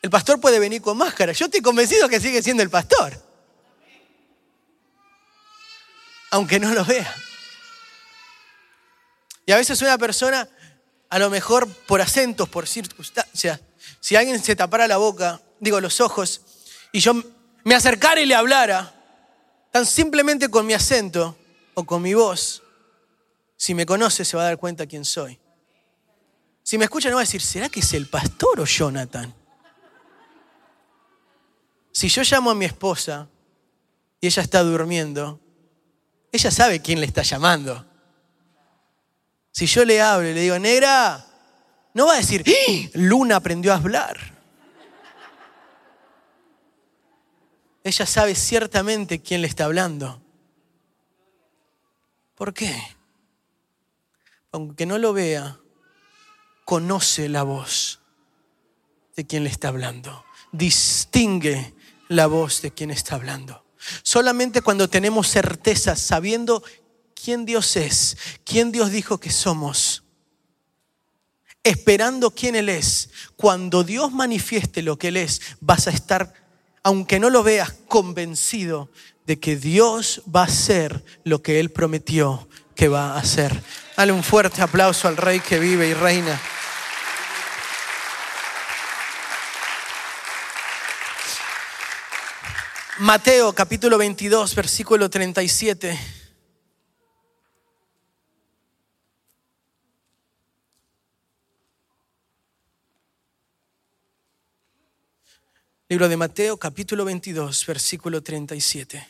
El 0.00 0.10
pastor 0.10 0.40
puede 0.40 0.58
venir 0.58 0.80
con 0.80 0.96
máscara. 0.96 1.32
Yo 1.32 1.46
estoy 1.46 1.60
convencido 1.60 2.08
que 2.08 2.20
sigue 2.20 2.42
siendo 2.42 2.62
el 2.62 2.70
pastor. 2.70 3.12
Aunque 6.30 6.60
no 6.60 6.72
lo 6.72 6.84
vea. 6.84 7.14
Y 9.46 9.52
a 9.52 9.56
veces 9.56 9.80
una 9.82 9.96
persona, 9.96 10.48
a 11.08 11.18
lo 11.18 11.30
mejor 11.30 11.66
por 11.66 12.00
acentos, 12.00 12.48
por 12.48 12.68
circunstancias, 12.68 13.60
si 13.98 14.14
alguien 14.14 14.42
se 14.42 14.54
tapara 14.54 14.86
la 14.86 14.98
boca, 14.98 15.40
digo 15.58 15.80
los 15.80 16.00
ojos, 16.00 16.42
y 16.92 17.00
yo 17.00 17.14
me 17.64 17.74
acercara 17.74 18.20
y 18.20 18.26
le 18.26 18.34
hablara, 18.34 18.94
tan 19.72 19.86
simplemente 19.86 20.50
con 20.50 20.66
mi 20.66 20.74
acento 20.74 21.36
o 21.74 21.84
con 21.84 22.02
mi 22.02 22.14
voz, 22.14 22.62
si 23.56 23.74
me 23.74 23.86
conoce 23.86 24.24
se 24.24 24.36
va 24.36 24.42
a 24.44 24.46
dar 24.46 24.58
cuenta 24.58 24.86
quién 24.86 25.04
soy. 25.04 25.40
Si 26.62 26.76
me 26.76 26.84
escucha 26.84 27.08
no 27.08 27.16
va 27.16 27.22
a 27.22 27.24
decir, 27.24 27.40
¿será 27.40 27.68
que 27.68 27.80
es 27.80 27.92
el 27.94 28.06
pastor 28.08 28.60
o 28.60 28.64
Jonathan? 28.66 29.34
Si 31.98 32.08
yo 32.08 32.22
llamo 32.22 32.52
a 32.52 32.54
mi 32.54 32.64
esposa 32.64 33.28
y 34.20 34.28
ella 34.28 34.40
está 34.40 34.62
durmiendo, 34.62 35.40
ella 36.30 36.48
sabe 36.52 36.80
quién 36.80 37.00
le 37.00 37.06
está 37.06 37.22
llamando. 37.22 37.84
Si 39.50 39.66
yo 39.66 39.84
le 39.84 40.00
hablo 40.00 40.28
y 40.28 40.32
le 40.32 40.42
digo, 40.42 40.60
negra, 40.60 41.26
no 41.94 42.06
va 42.06 42.12
a 42.12 42.18
decir, 42.18 42.44
¡Ah! 42.46 42.88
Luna 42.94 43.34
aprendió 43.34 43.72
a 43.72 43.78
hablar. 43.78 44.16
Ella 47.82 48.06
sabe 48.06 48.36
ciertamente 48.36 49.20
quién 49.20 49.40
le 49.40 49.48
está 49.48 49.64
hablando. 49.64 50.22
¿Por 52.36 52.54
qué? 52.54 52.80
Aunque 54.52 54.86
no 54.86 54.98
lo 54.98 55.12
vea, 55.12 55.58
conoce 56.64 57.28
la 57.28 57.42
voz 57.42 57.98
de 59.16 59.26
quien 59.26 59.42
le 59.42 59.50
está 59.50 59.66
hablando. 59.66 60.24
Distingue 60.52 61.74
la 62.08 62.26
voz 62.26 62.62
de 62.62 62.72
quien 62.72 62.90
está 62.90 63.14
hablando. 63.14 63.64
Solamente 64.02 64.62
cuando 64.62 64.88
tenemos 64.88 65.28
certeza, 65.28 65.96
sabiendo 65.96 66.62
quién 67.14 67.44
Dios 67.44 67.76
es, 67.76 68.16
quién 68.44 68.72
Dios 68.72 68.90
dijo 68.90 69.18
que 69.18 69.30
somos, 69.30 70.04
esperando 71.62 72.30
quién 72.30 72.56
Él 72.56 72.68
es, 72.68 73.10
cuando 73.36 73.84
Dios 73.84 74.12
manifieste 74.12 74.82
lo 74.82 74.98
que 74.98 75.08
Él 75.08 75.16
es, 75.16 75.40
vas 75.60 75.86
a 75.86 75.90
estar, 75.90 76.34
aunque 76.82 77.20
no 77.20 77.30
lo 77.30 77.42
veas, 77.42 77.74
convencido 77.88 78.90
de 79.26 79.38
que 79.38 79.56
Dios 79.56 80.22
va 80.34 80.40
a 80.42 80.46
hacer 80.46 81.04
lo 81.24 81.42
que 81.42 81.60
Él 81.60 81.70
prometió 81.70 82.48
que 82.74 82.88
va 82.88 83.14
a 83.14 83.18
hacer. 83.18 83.62
Dale 83.96 84.12
un 84.12 84.22
fuerte 84.22 84.62
aplauso 84.62 85.08
al 85.08 85.16
Rey 85.16 85.40
que 85.40 85.58
vive 85.58 85.88
y 85.88 85.94
reina. 85.94 86.40
Mateo 93.00 93.52
capítulo 93.52 93.96
22, 93.96 94.56
versículo 94.56 95.08
37. 95.08 95.96
Libro 105.88 106.08
de 106.08 106.16
Mateo 106.16 106.56
capítulo 106.56 107.04
22, 107.04 107.66
versículo 107.66 108.20
37. 108.20 109.06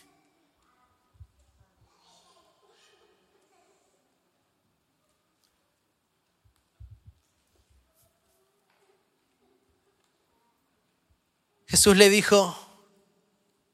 Jesús 11.68 11.96
le 11.96 12.10
dijo, 12.10 12.67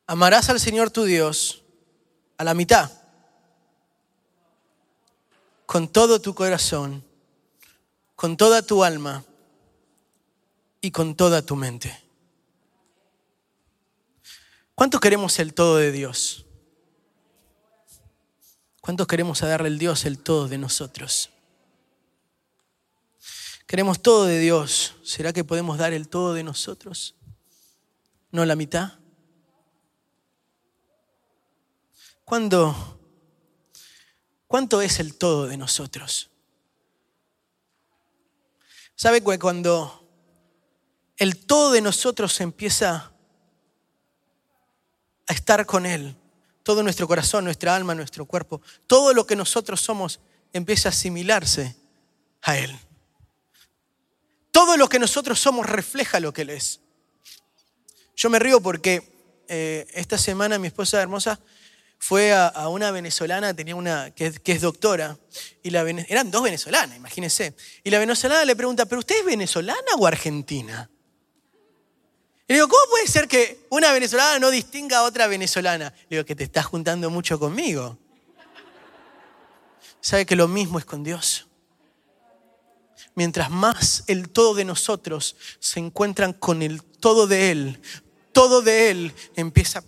amarás 0.06 0.48
al 0.50 0.60
Señor 0.60 0.90
tu 0.90 1.04
Dios 1.04 1.62
a 2.36 2.44
la 2.44 2.54
mitad, 2.54 2.90
con 5.66 5.88
todo 5.88 6.20
tu 6.20 6.34
corazón, 6.34 7.04
con 8.16 8.36
toda 8.36 8.62
tu 8.62 8.84
alma 8.84 9.24
y 10.80 10.90
con 10.90 11.14
toda 11.14 11.42
tu 11.42 11.56
mente. 11.56 12.04
¿Cuánto 14.74 14.98
queremos 15.00 15.38
el 15.38 15.54
todo 15.54 15.76
de 15.76 15.92
Dios? 15.92 16.46
¿Cuántos 18.80 19.06
queremos 19.06 19.40
darle 19.40 19.68
al 19.68 19.78
Dios 19.78 20.04
el 20.04 20.18
todo 20.18 20.48
de 20.48 20.58
nosotros? 20.58 21.30
Queremos 23.66 24.02
todo 24.02 24.24
de 24.24 24.38
Dios. 24.40 24.96
¿Será 25.02 25.32
que 25.32 25.44
podemos 25.44 25.78
dar 25.78 25.92
el 25.94 26.08
todo 26.08 26.34
de 26.34 26.42
nosotros? 26.42 27.14
¿No 28.30 28.44
la 28.44 28.56
mitad? 28.56 28.98
¿Cuándo, 32.24 32.98
¿Cuánto 34.46 34.80
es 34.80 34.98
el 34.98 35.16
todo 35.16 35.46
de 35.46 35.58
nosotros? 35.58 36.30
¿Sabe 38.96 39.22
que 39.22 39.38
cuando 39.38 40.08
el 41.18 41.44
todo 41.44 41.72
de 41.72 41.82
nosotros 41.82 42.40
empieza 42.40 43.12
a 45.26 45.32
estar 45.32 45.66
con 45.66 45.84
Él, 45.84 46.16
todo 46.62 46.82
nuestro 46.82 47.06
corazón, 47.06 47.44
nuestra 47.44 47.76
alma, 47.76 47.94
nuestro 47.94 48.24
cuerpo, 48.24 48.62
todo 48.86 49.12
lo 49.12 49.26
que 49.26 49.36
nosotros 49.36 49.80
somos 49.82 50.20
empieza 50.52 50.88
a 50.88 50.92
asimilarse 50.92 51.76
a 52.40 52.56
Él. 52.56 52.74
Todo 54.50 54.78
lo 54.78 54.88
que 54.88 54.98
nosotros 54.98 55.38
somos 55.40 55.66
refleja 55.66 56.20
lo 56.20 56.32
que 56.32 56.42
Él 56.42 56.50
es. 56.50 56.80
Yo 58.16 58.30
me 58.30 58.38
río 58.38 58.62
porque 58.62 59.42
eh, 59.48 59.86
esta 59.92 60.16
semana 60.16 60.58
mi 60.58 60.68
esposa 60.68 61.02
hermosa 61.02 61.38
fue 62.06 62.34
a, 62.34 62.68
una 62.68 62.90
venezolana, 62.90 63.56
tenía 63.56 63.74
una 63.74 64.10
que, 64.10 64.26
es 64.44 64.60
doctora, 64.60 65.16
y 65.62 65.70
la, 65.70 65.88
eran 65.88 66.30
dos 66.30 66.42
venezolanas, 66.42 66.98
imagínense. 66.98 67.54
Y 67.82 67.88
la 67.88 67.98
venezolana 67.98 68.44
le 68.44 68.54
pregunta, 68.54 68.84
¿pero 68.84 68.98
usted 68.98 69.20
es 69.20 69.24
venezolana 69.24 69.94
o 69.96 70.06
argentina? 70.06 70.90
Y 72.46 72.52
le 72.52 72.54
digo, 72.56 72.68
¿cómo 72.68 72.90
puede 72.90 73.06
ser 73.06 73.26
que 73.26 73.66
una 73.70 73.90
venezolana 73.90 74.38
no 74.38 74.50
distinga 74.50 74.98
a 74.98 75.04
otra 75.04 75.28
venezolana? 75.28 75.94
Le 76.10 76.16
digo, 76.18 76.26
que 76.26 76.36
te 76.36 76.44
estás 76.44 76.66
juntando 76.66 77.08
mucho 77.08 77.38
conmigo. 77.38 77.96
¿Sabe 80.02 80.26
que 80.26 80.36
lo 80.36 80.46
mismo 80.46 80.78
es 80.78 80.84
con 80.84 81.04
Dios? 81.04 81.46
Mientras 83.14 83.48
más 83.48 84.04
el 84.08 84.28
todo 84.28 84.52
de 84.52 84.66
nosotros 84.66 85.36
se 85.58 85.80
encuentran 85.80 86.34
con 86.34 86.60
el 86.60 86.82
todo 86.82 87.26
de 87.26 87.50
Él, 87.50 87.80
todo 88.32 88.60
de 88.60 88.90
Él 88.90 89.14
empieza 89.36 89.78
a 89.78 89.84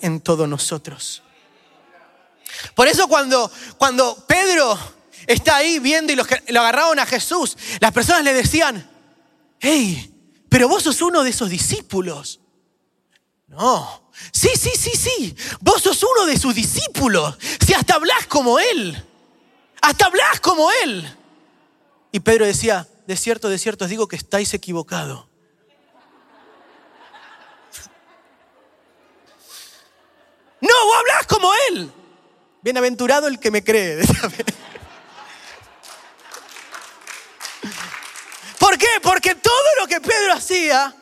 en 0.00 0.20
todos 0.20 0.48
nosotros. 0.48 1.24
Por 2.74 2.88
eso 2.88 3.08
cuando, 3.08 3.50
cuando 3.78 4.24
Pedro 4.26 4.78
está 5.26 5.56
ahí 5.56 5.78
viendo 5.78 6.12
y 6.12 6.16
lo 6.16 6.60
agarraron 6.60 6.98
a 6.98 7.06
Jesús, 7.06 7.56
las 7.80 7.92
personas 7.92 8.24
le 8.24 8.32
decían, 8.32 8.88
hey, 9.60 10.10
pero 10.48 10.68
vos 10.68 10.82
sos 10.82 11.00
uno 11.00 11.22
de 11.22 11.30
esos 11.30 11.48
discípulos. 11.48 12.40
No, 13.46 14.10
sí, 14.32 14.50
sí, 14.56 14.70
sí, 14.76 14.90
sí, 14.90 15.34
vos 15.60 15.82
sos 15.82 16.02
uno 16.02 16.26
de 16.26 16.38
sus 16.38 16.54
discípulos. 16.54 17.36
Si 17.64 17.74
hasta 17.74 17.94
hablas 17.94 18.26
como 18.26 18.58
él, 18.58 19.04
hasta 19.80 20.06
hablas 20.06 20.40
como 20.40 20.70
él. 20.84 21.16
Y 22.12 22.20
Pedro 22.20 22.46
decía, 22.46 22.86
de 23.06 23.16
cierto, 23.16 23.48
de 23.48 23.58
cierto 23.58 23.84
os 23.84 23.90
digo 23.90 24.08
que 24.08 24.16
estáis 24.16 24.52
equivocados. 24.54 25.26
No, 30.62 30.68
vos 30.84 30.96
hablas 30.98 31.26
como 31.26 31.50
él. 31.70 31.90
Bienaventurado 32.62 33.26
el 33.26 33.38
que 33.38 33.50
me 33.50 33.64
cree. 33.64 34.02
¿Por 38.58 38.76
qué? 38.76 38.86
Porque 39.02 39.34
todo 39.34 39.52
lo 39.80 39.86
que 39.86 40.00
Pedro 40.00 40.34
hacía 40.34 40.94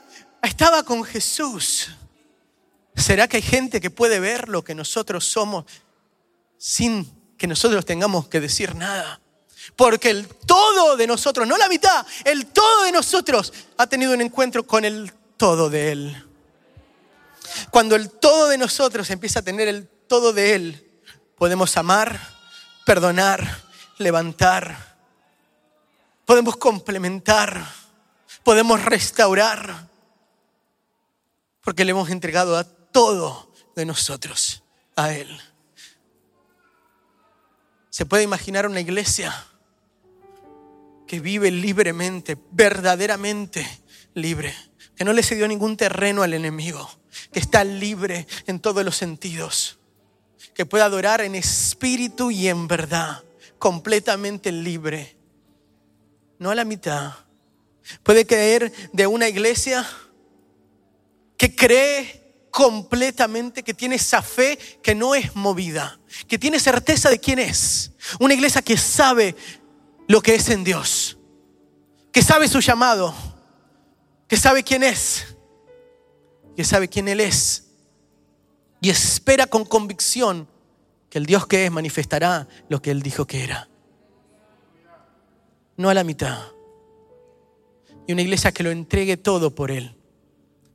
estaba 0.43 0.85
con 0.85 1.03
Jesús. 1.05 1.91
¿Será 2.95 3.27
que 3.29 3.39
hay 3.39 3.43
gente 3.43 3.81
que 3.81 3.91
puede 3.91 4.21
ver 4.21 4.49
lo 4.49 4.63
que 4.63 4.75
nosotros 4.75 5.25
somos 5.25 5.65
sin 6.57 7.11
que 7.37 7.47
nosotros 7.47 7.85
tengamos 7.85 8.29
que 8.29 8.41
decir 8.41 8.75
nada? 8.75 9.21
Porque 9.77 10.11
el 10.11 10.29
todo 10.29 10.97
de 10.97 11.07
nosotros, 11.07 11.47
no 11.47 11.57
la 11.57 11.69
mitad, 11.69 12.07
el 12.25 12.47
todo 12.47 12.85
de 12.85 12.93
nosotros 12.93 13.53
ha 13.77 13.87
tenido 13.87 14.15
un 14.15 14.21
encuentro 14.21 14.67
con 14.67 14.85
el 14.85 15.13
todo 15.37 15.69
de 15.71 15.93
Él. 15.93 16.25
Cuando 17.71 17.97
el 17.97 18.11
todo 18.11 18.49
de 18.49 18.59
nosotros 18.59 19.11
empieza 19.11 19.41
a 19.41 19.43
tener 19.43 19.69
el 19.69 19.89
todo 19.89 20.33
de 20.33 20.55
Él, 20.55 20.88
Podemos 21.39 21.77
amar, 21.77 22.19
perdonar, 22.85 23.63
levantar. 23.99 24.97
Podemos 26.27 26.57
complementar. 26.57 27.65
Podemos 28.43 28.85
restaurar. 28.85 29.89
Porque 31.63 31.85
le 31.85 31.93
hemos 31.93 32.11
entregado 32.11 32.57
a 32.57 32.65
todo 32.65 33.53
de 33.77 33.85
nosotros, 33.85 34.65
a 34.97 35.13
Él. 35.13 35.41
¿Se 37.91 38.05
puede 38.05 38.25
imaginar 38.25 38.67
una 38.67 38.81
iglesia 38.81 39.47
que 41.07 41.21
vive 41.21 41.53
libremente, 41.53 42.37
verdaderamente 42.51 43.65
libre? 44.15 44.55
Que 44.97 45.05
no 45.05 45.13
le 45.13 45.23
cedió 45.23 45.47
ningún 45.47 45.77
terreno 45.77 46.25
al 46.25 46.35
enemigo, 46.35 46.91
que 47.33 47.39
está 47.39 47.63
libre 47.63 48.27
en 48.49 48.59
todos 48.59 48.85
los 48.85 48.97
sentidos 48.97 49.78
que 50.55 50.67
pueda 50.67 50.87
adorar 50.87 51.21
en 51.21 51.35
espíritu 51.35 52.31
y 52.31 52.49
en 52.49 52.69
verdad, 52.69 53.23
completamente 53.59 54.53
libre, 54.53 55.17
no 56.39 56.51
a 56.51 56.55
la 56.55 56.65
mitad. 56.65 57.13
Puede 58.03 58.27
creer 58.27 58.73
de 58.93 59.07
una 59.07 59.29
iglesia 59.29 59.89
que 61.37 61.55
cree 61.55 62.49
completamente, 62.51 63.63
que 63.63 63.75
tiene 63.75 63.97
esa 63.97 64.21
fe 64.21 64.59
que 64.83 64.95
no 64.95 65.15
es 65.15 65.37
movida, 65.37 66.01
que 66.27 66.39
tiene 66.39 66.59
certeza 66.59 67.09
de 67.09 67.21
quién 67.21 67.39
es. 67.39 67.93
Una 68.19 68.35
iglesia 68.35 68.63
que 68.63 68.77
sabe 68.77 69.37
lo 70.09 70.21
que 70.21 70.35
es 70.35 70.49
en 70.49 70.65
Dios, 70.65 71.19
que 72.13 72.23
sabe 72.23 72.49
su 72.49 72.61
llamado, 72.61 73.15
que 74.27 74.37
sabe 74.37 74.65
quién 74.65 74.83
es, 74.83 75.37
que 76.57 76.65
sabe 76.65 76.89
quién 76.89 77.09
Él 77.09 77.21
es 77.21 77.68
y 78.81 78.91
espera 78.91 79.47
con 79.47 79.65
convicción 79.65 80.49
que 81.11 81.19
el 81.19 81.27
Dios 81.27 81.47
que 81.47 81.67
es 81.67 81.73
manifestará 81.73 82.49
lo 82.69 82.81
que 82.81 82.91
Él 82.91 83.03
dijo 83.03 83.27
que 83.27 83.43
era. 83.45 83.69
No 85.77 85.91
a 85.91 85.95
la 85.95 86.05
mitad. 86.05 86.39
Y 88.07 88.13
una 88.13 88.23
iglesia 88.23 88.53
que 88.53 88.63
lo 88.63 88.71
entregue 88.71 89.17
todo 89.17 89.55
por 89.55 89.71
Él, 89.71 89.95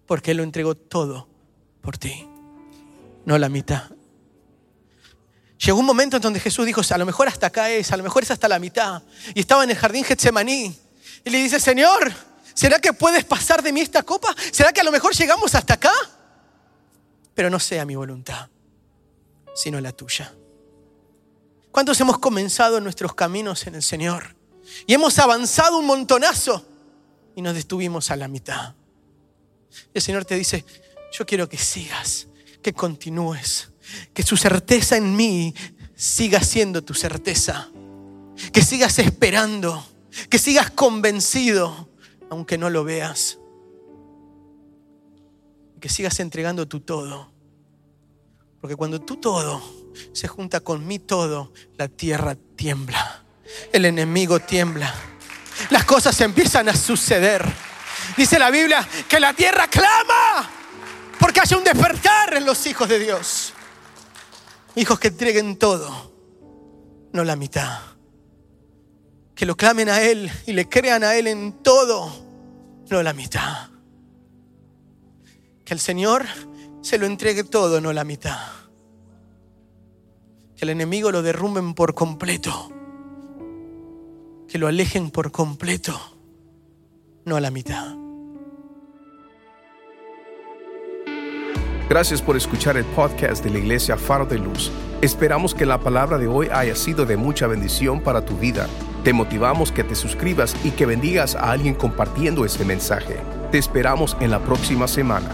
porque 0.06 0.32
Él 0.32 0.38
lo 0.38 0.44
entregó 0.44 0.76
todo 0.76 1.28
por 1.82 1.98
ti, 1.98 2.28
no 3.26 3.36
a 3.36 3.40
la 3.40 3.50
mitad. 3.50 3.90
Llegó 5.58 5.80
un 5.80 5.86
momento 5.86 6.18
en 6.18 6.22
donde 6.22 6.40
Jesús 6.40 6.66
dijo, 6.66 6.82
a 6.88 6.98
lo 6.98 7.06
mejor 7.06 7.28
hasta 7.28 7.48
acá 7.48 7.70
es, 7.70 7.92
a 7.92 7.98
lo 7.98 8.04
mejor 8.04 8.24
es 8.24 8.32
hasta 8.32 8.50
la 8.50 8.60
mitad. 8.60 9.02
Y 9.34 9.40
estaba 9.40 9.64
en 9.64 9.70
el 9.70 9.78
jardín 9.78 10.04
Getsemaní. 10.04 10.78
Y 11.24 11.30
le 11.30 11.38
dice, 11.38 11.58
Señor, 11.60 12.12
¿será 12.54 12.80
que 12.80 12.92
puedes 12.92 13.24
pasar 13.24 13.64
de 13.64 13.72
mí 13.72 13.80
esta 13.80 14.04
copa? 14.04 14.36
¿Será 14.52 14.74
que 14.74 14.82
a 14.82 14.84
lo 14.84 14.92
mejor 14.92 15.14
llegamos 15.14 15.56
hasta 15.56 15.76
acá? 15.76 15.94
Pero 17.36 17.50
no 17.50 17.60
sea 17.60 17.86
mi 17.86 17.96
voluntad, 17.96 18.50
sino 19.56 19.80
la 19.82 19.92
tuya. 19.92 20.34
¿Cuántos 21.72 22.00
hemos 22.02 22.20
comenzado 22.20 22.80
nuestros 22.80 23.16
caminos 23.16 23.66
en 23.66 23.76
el 23.76 23.84
Señor? 23.84 24.36
Y 24.86 24.94
hemos 24.94 25.18
avanzado 25.20 25.80
un 25.80 25.86
montonazo 25.86 26.66
y 27.36 27.42
nos 27.42 27.56
detuvimos 27.56 28.12
a 28.12 28.16
la 28.16 28.28
mitad. 28.28 28.76
El 29.94 30.02
Señor 30.02 30.26
te 30.26 30.36
dice, 30.36 30.66
yo 31.12 31.26
quiero 31.26 31.50
que 31.50 31.58
sigas, 31.58 32.28
que 32.62 32.74
continúes, 32.74 33.72
que 34.14 34.24
su 34.24 34.38
certeza 34.38 34.98
en 34.98 35.16
mí 35.16 35.54
siga 35.96 36.42
siendo 36.42 36.84
tu 36.84 36.94
certeza, 36.94 37.70
que 38.52 38.62
sigas 38.62 39.00
esperando, 39.00 39.86
que 40.30 40.38
sigas 40.38 40.70
convencido, 40.72 41.90
aunque 42.30 42.58
no 42.58 42.70
lo 42.70 42.84
veas, 42.84 43.40
que 45.84 45.90
sigas 45.90 46.18
entregando 46.22 46.66
tu 46.66 46.80
todo. 46.80 47.30
Porque 48.62 48.78
cuando 48.78 49.02
tu 49.02 49.18
todo 49.18 49.62
se 50.14 50.30
junta 50.30 50.62
con 50.62 50.88
mi 50.88 50.98
todo, 50.98 51.52
la 51.76 51.90
tierra 51.90 52.38
tiembla, 52.56 53.26
el 53.74 53.84
enemigo 53.84 54.40
tiembla, 54.40 54.96
las 55.72 55.84
cosas 55.84 56.22
empiezan 56.22 56.70
a 56.70 56.74
suceder. 56.74 57.44
Dice 58.16 58.40
la 58.40 58.50
Biblia 58.50 58.88
que 59.10 59.20
la 59.20 59.34
tierra 59.34 59.68
clama 59.68 60.50
porque 61.20 61.42
haya 61.42 61.58
un 61.58 61.66
despertar 61.66 62.34
en 62.34 62.46
los 62.46 62.66
hijos 62.66 62.88
de 62.88 63.00
Dios. 63.00 63.52
Hijos 64.76 64.98
que 65.02 65.10
entreguen 65.10 65.58
todo, 65.58 66.14
no 67.12 67.26
la 67.26 67.36
mitad. 67.36 67.82
Que 69.36 69.46
lo 69.46 69.58
clamen 69.58 69.90
a 69.90 70.02
Él 70.02 70.32
y 70.46 70.54
le 70.54 70.70
crean 70.70 71.04
a 71.04 71.16
Él 71.16 71.28
en 71.28 71.62
todo, 71.62 72.10
no 72.90 73.04
la 73.04 73.12
mitad. 73.12 73.73
Que 75.74 75.78
el 75.78 75.82
Señor 75.82 76.24
se 76.82 77.00
lo 77.00 77.08
entregue 77.08 77.44
todo, 77.44 77.82
no 77.82 77.94
la 77.94 78.04
mitad. 78.04 78.38
Que 80.56 80.66
el 80.66 80.70
enemigo 80.70 81.12
lo 81.12 81.24
derrumben 81.24 81.74
por 81.74 81.96
completo. 81.96 82.72
Que 84.48 84.60
lo 84.60 84.68
alejen 84.68 85.10
por 85.10 85.32
completo, 85.32 86.00
no 87.26 87.38
a 87.38 87.42
la 87.42 87.50
mitad. 87.50 87.96
Gracias 91.90 92.22
por 92.22 92.38
escuchar 92.38 92.78
el 92.78 92.86
podcast 92.86 93.44
de 93.44 93.50
la 93.50 93.58
Iglesia 93.58 93.98
Faro 93.98 94.28
de 94.28 94.38
Luz. 94.38 94.72
Esperamos 95.02 95.56
que 95.56 95.66
la 95.66 95.80
palabra 95.80 96.20
de 96.20 96.28
hoy 96.28 96.50
haya 96.52 96.76
sido 96.76 97.08
de 97.08 97.18
mucha 97.18 97.48
bendición 97.48 98.00
para 98.00 98.24
tu 98.24 98.38
vida. 98.38 98.68
Te 99.04 99.12
motivamos 99.12 99.72
que 99.72 99.84
te 99.84 99.96
suscribas 99.96 100.56
y 100.64 100.70
que 100.70 100.86
bendigas 100.86 101.34
a 101.34 101.52
alguien 101.52 101.74
compartiendo 101.74 102.46
este 102.46 102.64
mensaje. 102.64 103.20
Te 103.52 103.58
esperamos 103.58 104.16
en 104.20 104.30
la 104.30 104.40
próxima 104.40 104.88
semana. 104.88 105.32